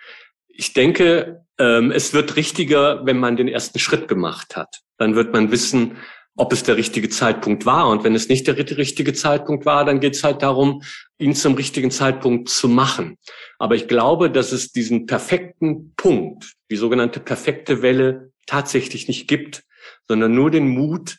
Ich 0.48 0.74
denke, 0.74 1.46
ähm, 1.58 1.92
es 1.92 2.14
wird 2.14 2.36
richtiger, 2.36 3.06
wenn 3.06 3.18
man 3.18 3.38
den 3.38 3.48
ersten 3.48 3.80
Schritt 3.80 4.08
gemacht 4.08 4.58
hat. 4.58 4.82
Dann 4.98 5.16
wird 5.16 5.32
man 5.32 5.52
wissen, 5.52 5.98
ob 6.40 6.54
es 6.54 6.64
der 6.64 6.78
richtige 6.78 7.10
Zeitpunkt 7.10 7.66
war. 7.66 7.90
Und 7.90 8.06
wenn 8.06 8.16
es 8.16 8.30
nicht 8.30 8.48
der 8.48 8.58
richtige 8.58 9.12
Zeitpunkt 9.14 9.66
war, 9.66 9.84
dann 9.84 10.00
geht 10.00 10.16
es 10.16 10.24
halt 10.24 10.42
darum, 10.42 10.82
ihn 11.18 11.36
zum 11.36 11.56
richtigen 11.56 11.92
Zeitpunkt 11.92 12.48
zu 12.48 12.70
machen. 12.70 13.18
Aber 13.58 13.76
ich 13.76 13.90
glaube, 13.90 14.32
dass 14.32 14.54
es 14.54 14.72
diesen 14.72 15.06
perfekten 15.06 15.94
Punkt, 15.98 16.54
die 16.72 16.78
sogenannte 16.78 17.20
perfekte 17.20 17.82
Welle, 17.82 18.32
tatsächlich 18.48 19.10
nicht 19.10 19.28
gibt, 19.28 19.64
sondern 20.08 20.34
nur 20.34 20.50
den 20.50 20.70
Mut, 20.70 21.18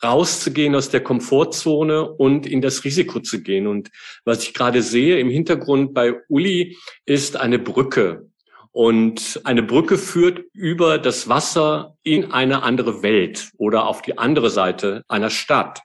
rauszugehen 0.00 0.76
aus 0.76 0.90
der 0.90 1.02
Komfortzone 1.02 2.08
und 2.12 2.46
in 2.46 2.60
das 2.60 2.84
Risiko 2.84 3.18
zu 3.18 3.42
gehen. 3.42 3.66
Und 3.66 3.90
was 4.24 4.44
ich 4.44 4.54
gerade 4.54 4.82
sehe 4.82 5.18
im 5.18 5.28
Hintergrund 5.28 5.92
bei 5.92 6.14
Uli 6.28 6.76
ist 7.04 7.36
eine 7.36 7.58
Brücke. 7.58 8.30
Und 8.72 9.40
eine 9.44 9.62
Brücke 9.62 9.98
führt 9.98 10.44
über 10.54 10.98
das 10.98 11.28
Wasser 11.28 11.96
in 12.02 12.32
eine 12.32 12.62
andere 12.62 13.02
Welt 13.02 13.50
oder 13.58 13.86
auf 13.86 14.00
die 14.00 14.16
andere 14.16 14.48
Seite 14.48 15.04
einer 15.08 15.30
Stadt 15.30 15.82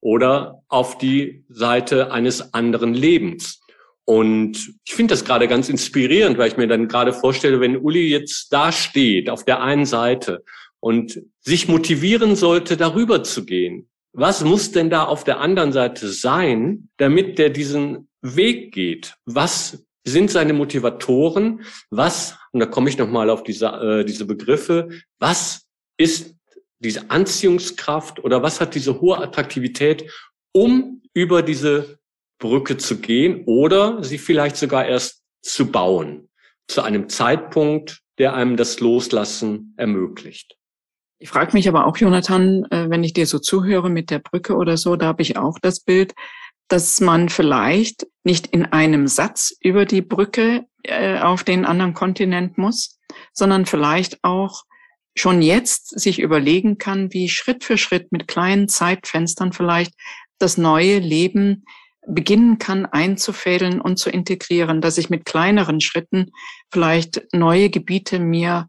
oder 0.00 0.62
auf 0.68 0.98
die 0.98 1.44
Seite 1.48 2.12
eines 2.12 2.54
anderen 2.54 2.94
Lebens. 2.94 3.60
Und 4.04 4.72
ich 4.86 4.94
finde 4.94 5.12
das 5.12 5.24
gerade 5.24 5.48
ganz 5.48 5.68
inspirierend, 5.68 6.38
weil 6.38 6.48
ich 6.48 6.56
mir 6.56 6.68
dann 6.68 6.88
gerade 6.88 7.12
vorstelle, 7.12 7.60
wenn 7.60 7.76
Uli 7.76 8.08
jetzt 8.08 8.52
da 8.52 8.72
steht 8.72 9.28
auf 9.28 9.44
der 9.44 9.60
einen 9.60 9.84
Seite 9.84 10.44
und 10.80 11.20
sich 11.40 11.68
motivieren 11.68 12.36
sollte, 12.36 12.76
darüber 12.76 13.24
zu 13.24 13.44
gehen. 13.44 13.90
Was 14.12 14.44
muss 14.44 14.70
denn 14.70 14.90
da 14.90 15.04
auf 15.04 15.24
der 15.24 15.40
anderen 15.40 15.72
Seite 15.72 16.08
sein, 16.08 16.88
damit 16.96 17.38
der 17.38 17.50
diesen 17.50 18.08
Weg 18.22 18.72
geht? 18.72 19.14
Was 19.26 19.84
sind 20.08 20.30
seine 20.30 20.52
Motivatoren? 20.52 21.62
Was, 21.90 22.36
und 22.52 22.60
da 22.60 22.66
komme 22.66 22.88
ich 22.88 22.98
nochmal 22.98 23.30
auf 23.30 23.42
diese, 23.42 23.66
äh, 23.66 24.04
diese 24.04 24.24
Begriffe, 24.24 24.88
was 25.18 25.66
ist 25.96 26.34
diese 26.80 27.10
Anziehungskraft 27.10 28.22
oder 28.22 28.42
was 28.42 28.60
hat 28.60 28.74
diese 28.74 29.00
hohe 29.00 29.18
Attraktivität, 29.18 30.10
um 30.52 31.02
über 31.12 31.42
diese 31.42 31.98
Brücke 32.38 32.76
zu 32.76 33.00
gehen 33.00 33.44
oder 33.46 34.02
sie 34.02 34.18
vielleicht 34.18 34.56
sogar 34.56 34.86
erst 34.86 35.22
zu 35.42 35.70
bauen, 35.70 36.28
zu 36.68 36.82
einem 36.82 37.08
Zeitpunkt, 37.08 38.00
der 38.18 38.34
einem 38.34 38.56
das 38.56 38.80
Loslassen 38.80 39.74
ermöglicht. 39.76 40.56
Ich 41.20 41.30
frage 41.30 41.52
mich 41.52 41.68
aber 41.68 41.86
auch, 41.86 41.96
Jonathan, 41.96 42.64
äh, 42.70 42.88
wenn 42.90 43.02
ich 43.02 43.12
dir 43.12 43.26
so 43.26 43.40
zuhöre 43.40 43.90
mit 43.90 44.10
der 44.10 44.20
Brücke 44.20 44.54
oder 44.54 44.76
so, 44.76 44.94
da 44.94 45.06
habe 45.06 45.22
ich 45.22 45.36
auch 45.36 45.58
das 45.60 45.80
Bild, 45.80 46.14
dass 46.68 47.00
man 47.00 47.28
vielleicht 47.28 48.06
nicht 48.24 48.46
in 48.48 48.66
einem 48.66 49.08
Satz 49.08 49.54
über 49.60 49.86
die 49.86 50.02
Brücke 50.02 50.66
äh, 50.84 51.18
auf 51.18 51.44
den 51.44 51.64
anderen 51.64 51.94
Kontinent 51.94 52.58
muss, 52.58 52.98
sondern 53.32 53.66
vielleicht 53.66 54.22
auch 54.22 54.64
schon 55.16 55.42
jetzt 55.42 55.98
sich 55.98 56.20
überlegen 56.20 56.78
kann, 56.78 57.12
wie 57.12 57.28
Schritt 57.28 57.64
für 57.64 57.78
Schritt 57.78 58.12
mit 58.12 58.28
kleinen 58.28 58.68
Zeitfenstern 58.68 59.52
vielleicht 59.52 59.92
das 60.38 60.58
neue 60.58 60.98
Leben 60.98 61.64
beginnen 62.06 62.58
kann 62.58 62.86
einzufädeln 62.86 63.80
und 63.80 63.98
zu 63.98 64.10
integrieren, 64.10 64.80
dass 64.80 64.98
ich 64.98 65.10
mit 65.10 65.24
kleineren 65.24 65.80
Schritten 65.80 66.30
vielleicht 66.70 67.22
neue 67.32 67.70
Gebiete 67.70 68.18
mir 68.18 68.68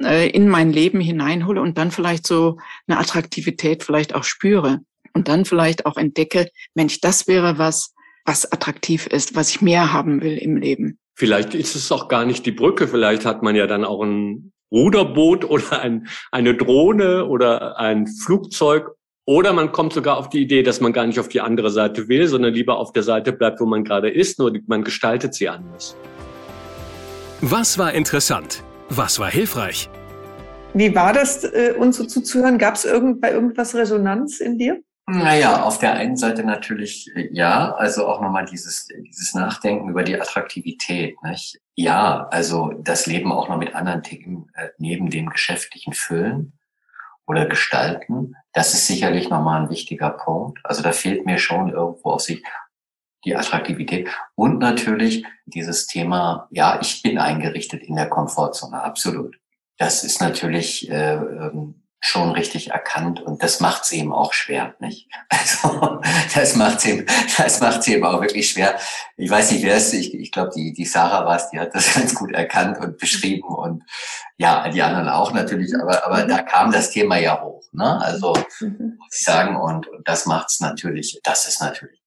äh, 0.00 0.28
in 0.30 0.48
mein 0.48 0.72
Leben 0.72 1.00
hineinhole 1.00 1.60
und 1.60 1.76
dann 1.76 1.90
vielleicht 1.90 2.26
so 2.26 2.58
eine 2.86 2.98
Attraktivität 2.98 3.82
vielleicht 3.82 4.14
auch 4.14 4.24
spüre 4.24 4.80
und 5.14 5.28
dann 5.28 5.44
vielleicht 5.44 5.86
auch 5.86 5.96
entdecke, 5.96 6.48
Mensch, 6.74 7.00
das 7.00 7.26
wäre 7.26 7.58
was, 7.58 7.94
was 8.24 8.50
attraktiv 8.50 9.06
ist, 9.06 9.34
was 9.34 9.50
ich 9.50 9.62
mehr 9.62 9.92
haben 9.92 10.22
will 10.22 10.38
im 10.38 10.56
Leben. 10.56 10.98
Vielleicht 11.14 11.54
ist 11.54 11.76
es 11.76 11.92
auch 11.92 12.08
gar 12.08 12.24
nicht 12.24 12.46
die 12.46 12.52
Brücke, 12.52 12.88
vielleicht 12.88 13.24
hat 13.24 13.42
man 13.42 13.54
ja 13.54 13.66
dann 13.66 13.84
auch 13.84 14.02
ein 14.02 14.52
Ruderboot 14.70 15.44
oder 15.48 15.80
ein, 15.80 16.08
eine 16.30 16.54
Drohne 16.54 17.26
oder 17.26 17.78
ein 17.78 18.06
Flugzeug 18.06 18.90
oder 19.24 19.52
man 19.52 19.70
kommt 19.70 19.92
sogar 19.92 20.16
auf 20.16 20.30
die 20.30 20.42
Idee, 20.42 20.64
dass 20.64 20.80
man 20.80 20.92
gar 20.92 21.06
nicht 21.06 21.20
auf 21.20 21.28
die 21.28 21.40
andere 21.40 21.70
Seite 21.70 22.08
will, 22.08 22.26
sondern 22.26 22.54
lieber 22.54 22.78
auf 22.78 22.92
der 22.92 23.04
Seite 23.04 23.32
bleibt, 23.32 23.60
wo 23.60 23.66
man 23.66 23.84
gerade 23.84 24.10
ist, 24.10 24.40
nur 24.40 24.52
man 24.66 24.82
gestaltet 24.82 25.34
sie 25.34 25.48
anders. 25.48 25.96
Was 27.40 27.78
war 27.78 27.92
interessant? 27.92 28.64
Was 28.88 29.20
war 29.20 29.30
hilfreich? 29.30 29.88
Wie 30.74 30.94
war 30.94 31.12
das, 31.12 31.44
äh, 31.44 31.74
uns 31.78 31.98
so 31.98 32.04
zuzuhören? 32.04 32.58
Gab 32.58 32.74
es 32.74 32.84
irgend, 32.84 33.20
bei 33.20 33.30
irgendwas 33.30 33.74
Resonanz 33.76 34.40
in 34.40 34.58
dir? 34.58 34.82
Naja, 35.06 35.62
auf 35.62 35.78
der 35.78 35.94
einen 35.94 36.16
Seite 36.16 36.44
natürlich 36.44 37.10
äh, 37.16 37.28
ja, 37.32 37.74
also 37.74 38.06
auch 38.06 38.20
nochmal 38.20 38.44
dieses, 38.44 38.86
dieses 38.86 39.34
Nachdenken 39.34 39.88
über 39.88 40.04
die 40.04 40.20
Attraktivität. 40.20 41.20
Nicht? 41.22 41.60
Ja, 41.74 42.28
also 42.28 42.72
das 42.78 43.06
Leben 43.06 43.32
auch 43.32 43.48
noch 43.48 43.58
mit 43.58 43.74
anderen 43.74 44.02
Themen 44.02 44.50
äh, 44.54 44.68
neben 44.78 45.10
dem 45.10 45.28
Geschäftlichen 45.28 45.92
füllen 45.92 46.58
oder 47.26 47.46
gestalten. 47.46 48.36
Das 48.52 48.74
ist 48.74 48.86
sicherlich 48.86 49.28
nochmal 49.28 49.62
ein 49.62 49.70
wichtiger 49.70 50.10
Punkt. 50.10 50.60
Also 50.64 50.82
da 50.82 50.92
fehlt 50.92 51.26
mir 51.26 51.38
schon 51.38 51.70
irgendwo 51.70 52.10
auf 52.10 52.20
sich 52.20 52.42
die 53.24 53.36
Attraktivität 53.36 54.08
und 54.34 54.58
natürlich 54.58 55.24
dieses 55.46 55.86
Thema, 55.86 56.48
ja, 56.50 56.80
ich 56.80 57.02
bin 57.02 57.18
eingerichtet 57.18 57.82
in 57.84 57.94
der 57.94 58.08
Komfortzone, 58.08 58.82
absolut. 58.82 59.38
Das 59.78 60.04
ist 60.04 60.20
natürlich 60.20 60.90
äh, 60.90 61.14
ähm, 61.14 61.81
schon 62.04 62.32
richtig 62.32 62.72
erkannt 62.72 63.20
und 63.20 63.44
das 63.44 63.60
macht 63.60 63.84
es 63.84 63.92
eben 63.92 64.12
auch 64.12 64.32
schwer, 64.32 64.74
nicht? 64.80 65.08
Also 65.30 66.00
das 66.34 66.56
macht 66.56 66.78
es 66.78 66.84
eben, 66.86 67.06
das 67.38 67.60
macht 67.60 67.86
eben 67.86 68.04
auch 68.04 68.20
wirklich 68.20 68.50
schwer. 68.50 68.76
Ich 69.16 69.30
weiß 69.30 69.52
nicht, 69.52 69.62
wer 69.62 69.76
es, 69.76 69.92
ich, 69.92 70.12
ich 70.12 70.32
glaube, 70.32 70.50
die, 70.54 70.72
die 70.72 70.84
Sarah 70.84 71.24
war 71.24 71.36
es, 71.36 71.48
die 71.50 71.60
hat 71.60 71.74
das 71.74 71.94
ganz 71.94 72.14
gut 72.14 72.32
erkannt 72.32 72.78
und 72.78 72.98
beschrieben 72.98 73.48
und 73.48 73.84
ja, 74.36 74.68
die 74.68 74.82
anderen 74.82 75.08
auch 75.08 75.32
natürlich, 75.32 75.72
aber, 75.80 76.04
aber 76.04 76.24
da 76.24 76.42
kam 76.42 76.72
das 76.72 76.90
Thema 76.90 77.18
ja 77.18 77.40
hoch, 77.40 77.62
ne? 77.72 78.00
Also 78.00 78.34
mhm. 78.60 78.96
muss 78.98 79.16
ich 79.16 79.24
sagen, 79.24 79.56
und, 79.56 79.86
und 79.86 80.06
das 80.08 80.26
macht 80.26 80.50
es 80.50 80.58
natürlich, 80.58 81.20
das 81.22 81.46
ist 81.46 81.60
natürlich 81.60 82.01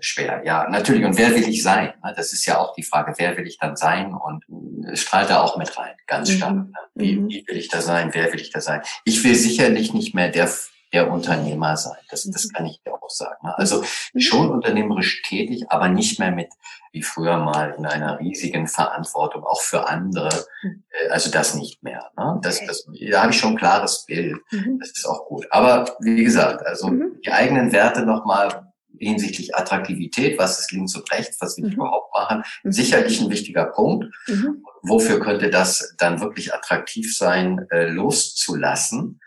schwer. 0.00 0.42
Ja, 0.44 0.68
natürlich. 0.68 1.04
Und 1.04 1.18
wer 1.18 1.34
will 1.34 1.48
ich 1.48 1.62
sein? 1.62 1.92
Ne? 2.02 2.14
Das 2.16 2.32
ist 2.32 2.46
ja 2.46 2.58
auch 2.58 2.74
die 2.74 2.82
Frage, 2.82 3.14
wer 3.18 3.36
will 3.36 3.46
ich 3.46 3.58
dann 3.58 3.76
sein? 3.76 4.14
Und 4.14 4.44
es 4.90 5.02
strahlt 5.02 5.30
da 5.30 5.40
auch 5.40 5.56
mit 5.56 5.76
rein, 5.76 5.94
ganz 6.06 6.30
stark. 6.30 6.54
Mhm. 6.54 6.58
Ne? 6.58 6.78
Wie, 6.94 7.16
mhm. 7.16 7.28
wie 7.28 7.44
will 7.46 7.56
ich 7.56 7.68
da 7.68 7.80
sein? 7.80 8.10
Wer 8.12 8.32
will 8.32 8.40
ich 8.40 8.50
da 8.50 8.60
sein? 8.60 8.82
Ich 9.04 9.22
will 9.24 9.34
sicherlich 9.34 9.92
nicht 9.92 10.14
mehr 10.14 10.30
der 10.30 10.48
der 10.92 11.10
Unternehmer 11.10 11.76
sein. 11.76 11.98
Das, 12.10 12.22
das 12.22 12.44
mhm. 12.44 12.52
kann 12.52 12.66
ich 12.66 12.80
dir 12.82 12.94
auch 12.94 13.10
sagen. 13.10 13.44
Ne? 13.46 13.58
Also 13.58 13.84
schon 14.16 14.50
unternehmerisch 14.50 15.22
tätig, 15.22 15.64
aber 15.68 15.88
nicht 15.88 16.18
mehr 16.18 16.30
mit 16.30 16.48
wie 16.92 17.02
früher 17.02 17.36
mal 17.36 17.74
in 17.76 17.84
einer 17.84 18.18
riesigen 18.20 18.68
Verantwortung, 18.68 19.44
auch 19.44 19.60
für 19.60 19.88
andere. 19.88 20.30
Äh, 20.62 21.08
also 21.10 21.30
das 21.30 21.54
nicht 21.54 21.82
mehr. 21.82 22.10
Ne? 22.16 22.38
Das, 22.42 22.64
das, 22.64 22.86
da 23.10 23.22
habe 23.22 23.32
ich 23.32 23.38
schon 23.38 23.54
ein 23.54 23.58
klares 23.58 24.06
Bild. 24.06 24.38
Das 24.78 24.90
ist 24.90 25.04
auch 25.04 25.26
gut. 25.26 25.46
Aber 25.50 25.96
wie 26.00 26.24
gesagt, 26.24 26.64
also 26.64 26.90
die 27.24 27.30
eigenen 27.30 27.72
Werte 27.72 28.02
nochmal 28.02 28.65
hinsichtlich 28.98 29.54
Attraktivität, 29.54 30.38
was 30.38 30.60
ist 30.60 30.72
links 30.72 30.94
und 30.94 31.10
rechts, 31.12 31.36
was 31.40 31.56
will 31.56 31.66
ich 31.66 31.72
mhm. 31.72 31.82
überhaupt 31.82 32.14
machen, 32.14 32.42
mhm. 32.62 32.72
sicherlich 32.72 33.20
ein 33.20 33.30
wichtiger 33.30 33.66
Punkt. 33.66 34.06
Mhm. 34.26 34.64
Wofür 34.82 35.20
könnte 35.20 35.50
das 35.50 35.94
dann 35.98 36.20
wirklich 36.20 36.54
attraktiv 36.54 37.16
sein, 37.16 37.66
äh, 37.70 37.86
loszulassen, 37.88 39.20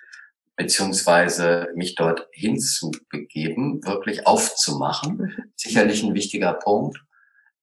beziehungsweise 0.55 1.67
mich 1.75 1.95
dort 1.95 2.27
hinzubegeben, 2.31 3.85
wirklich 3.85 4.27
aufzumachen? 4.27 5.17
Mhm. 5.17 5.33
Sicherlich 5.55 6.03
ein 6.03 6.13
wichtiger 6.13 6.53
Punkt. 6.53 6.99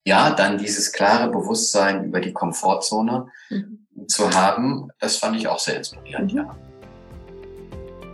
Ja, 0.05 0.31
dann 0.31 0.59
dieses 0.59 0.93
klare 0.93 1.31
Bewusstsein 1.31 2.05
über 2.05 2.21
die 2.21 2.33
Komfortzone 2.33 3.27
mhm. 3.51 3.87
zu 4.07 4.31
haben, 4.33 4.89
das 5.01 5.17
fand 5.17 5.37
ich 5.37 5.49
auch 5.49 5.59
sehr 5.59 5.79
inspirierend, 5.79 6.33
ja. 6.33 6.57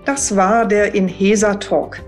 Das 0.05 0.35
war 0.35 0.67
der 0.67 0.95
Inhesa 0.95 1.55
Talk. 1.55 2.03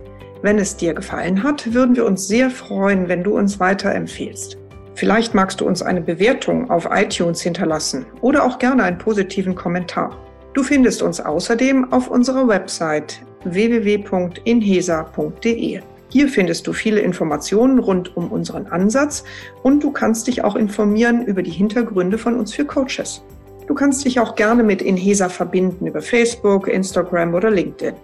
Wenn 0.45 0.59
es 0.59 0.77
dir 0.77 0.93
gefallen 0.93 1.43
hat, 1.43 1.73
würden 1.73 1.97
wir 1.97 2.05
uns 2.05 2.29
sehr 2.29 2.51
freuen, 2.51 3.09
wenn 3.09 3.25
du 3.25 3.39
uns 3.39 3.59
weiterempfehlst. 3.61 4.59
Vielleicht 4.95 5.35
magst 5.35 5.63
du 5.63 5.67
uns 5.67 5.81
eine 5.81 6.03
Bewertung 6.03 6.69
auf 6.69 6.87
iTunes 6.91 7.41
hinterlassen 7.41 8.05
oder 8.21 8.45
auch 8.45 8.59
gerne 8.59 8.83
einen 8.83 8.99
positiven 8.99 9.55
Kommentar. 9.55 10.15
Du 10.53 10.63
findest 10.63 11.01
uns 11.01 11.19
außerdem 11.19 11.91
auf 11.95 12.11
unserer 12.11 12.47
Website 12.47 13.23
www.inhesa.de. 13.45 15.81
Hier 16.11 16.29
findest 16.29 16.67
du 16.67 16.75
viele 16.75 17.01
Informationen 17.01 17.79
rund 17.79 18.15
um 18.15 18.31
unseren 18.31 18.67
Ansatz 18.67 19.25
und 19.63 19.83
du 19.83 19.93
kannst 19.93 20.27
dich 20.27 20.45
auch 20.45 20.57
informieren 20.57 21.25
über 21.25 21.43
die 21.43 21.53
Hintergründe 21.53 22.19
von 22.19 22.39
uns 22.39 22.53
für 22.53 22.67
Coaches. 22.67 23.25
Du 23.67 23.73
kannst 23.73 24.05
dich 24.05 24.21
auch 24.21 24.35
gerne 24.35 24.63
mit 24.63 24.83
Inhesa 24.83 25.31
verbinden 25.31 25.87
über 25.87 26.03
Facebook, 26.03 26.69
Instagram 26.69 27.33
oder 27.33 27.51
LinkedIn. 27.51 27.95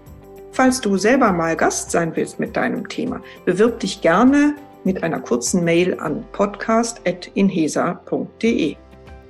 Falls 0.60 0.78
du 0.78 0.98
selber 0.98 1.32
mal 1.32 1.56
Gast 1.56 1.90
sein 1.90 2.14
willst 2.16 2.38
mit 2.38 2.54
deinem 2.54 2.86
Thema, 2.86 3.22
bewirb 3.46 3.80
dich 3.80 4.02
gerne 4.02 4.54
mit 4.84 5.02
einer 5.02 5.18
kurzen 5.18 5.64
Mail 5.64 5.98
an 5.98 6.22
podcast.inhesa.de. 6.32 8.76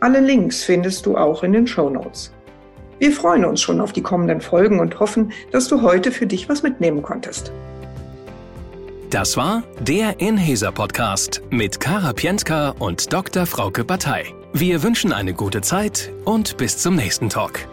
Alle 0.01 0.19
Links 0.19 0.64
findest 0.64 1.07
du 1.07 1.16
auch 1.16 1.45
in 1.45 1.53
den 1.53 1.69
Show 1.69 1.88
Notes. 1.88 2.33
Wir 2.99 3.12
freuen 3.12 3.45
uns 3.45 3.61
schon 3.61 3.81
auf 3.81 3.93
die 3.93 4.03
kommenden 4.03 4.40
Folgen 4.40 4.81
und 4.81 4.99
hoffen, 4.99 5.31
dass 5.53 5.69
du 5.69 5.83
heute 5.83 6.11
für 6.11 6.27
dich 6.27 6.49
was 6.49 6.64
mitnehmen 6.64 7.01
konntest. 7.01 7.53
Das 9.11 9.37
war 9.37 9.62
der 9.79 10.19
Inhesa 10.19 10.73
Podcast 10.73 11.43
mit 11.51 11.79
Kara 11.79 12.12
Pientka 12.12 12.75
und 12.81 13.12
Dr. 13.12 13.47
Frauke 13.47 13.85
Batei. 13.85 14.25
Wir 14.53 14.83
wünschen 14.83 15.12
eine 15.12 15.33
gute 15.33 15.61
Zeit 15.61 16.12
und 16.25 16.57
bis 16.57 16.79
zum 16.79 16.97
nächsten 16.97 17.29
Talk. 17.29 17.69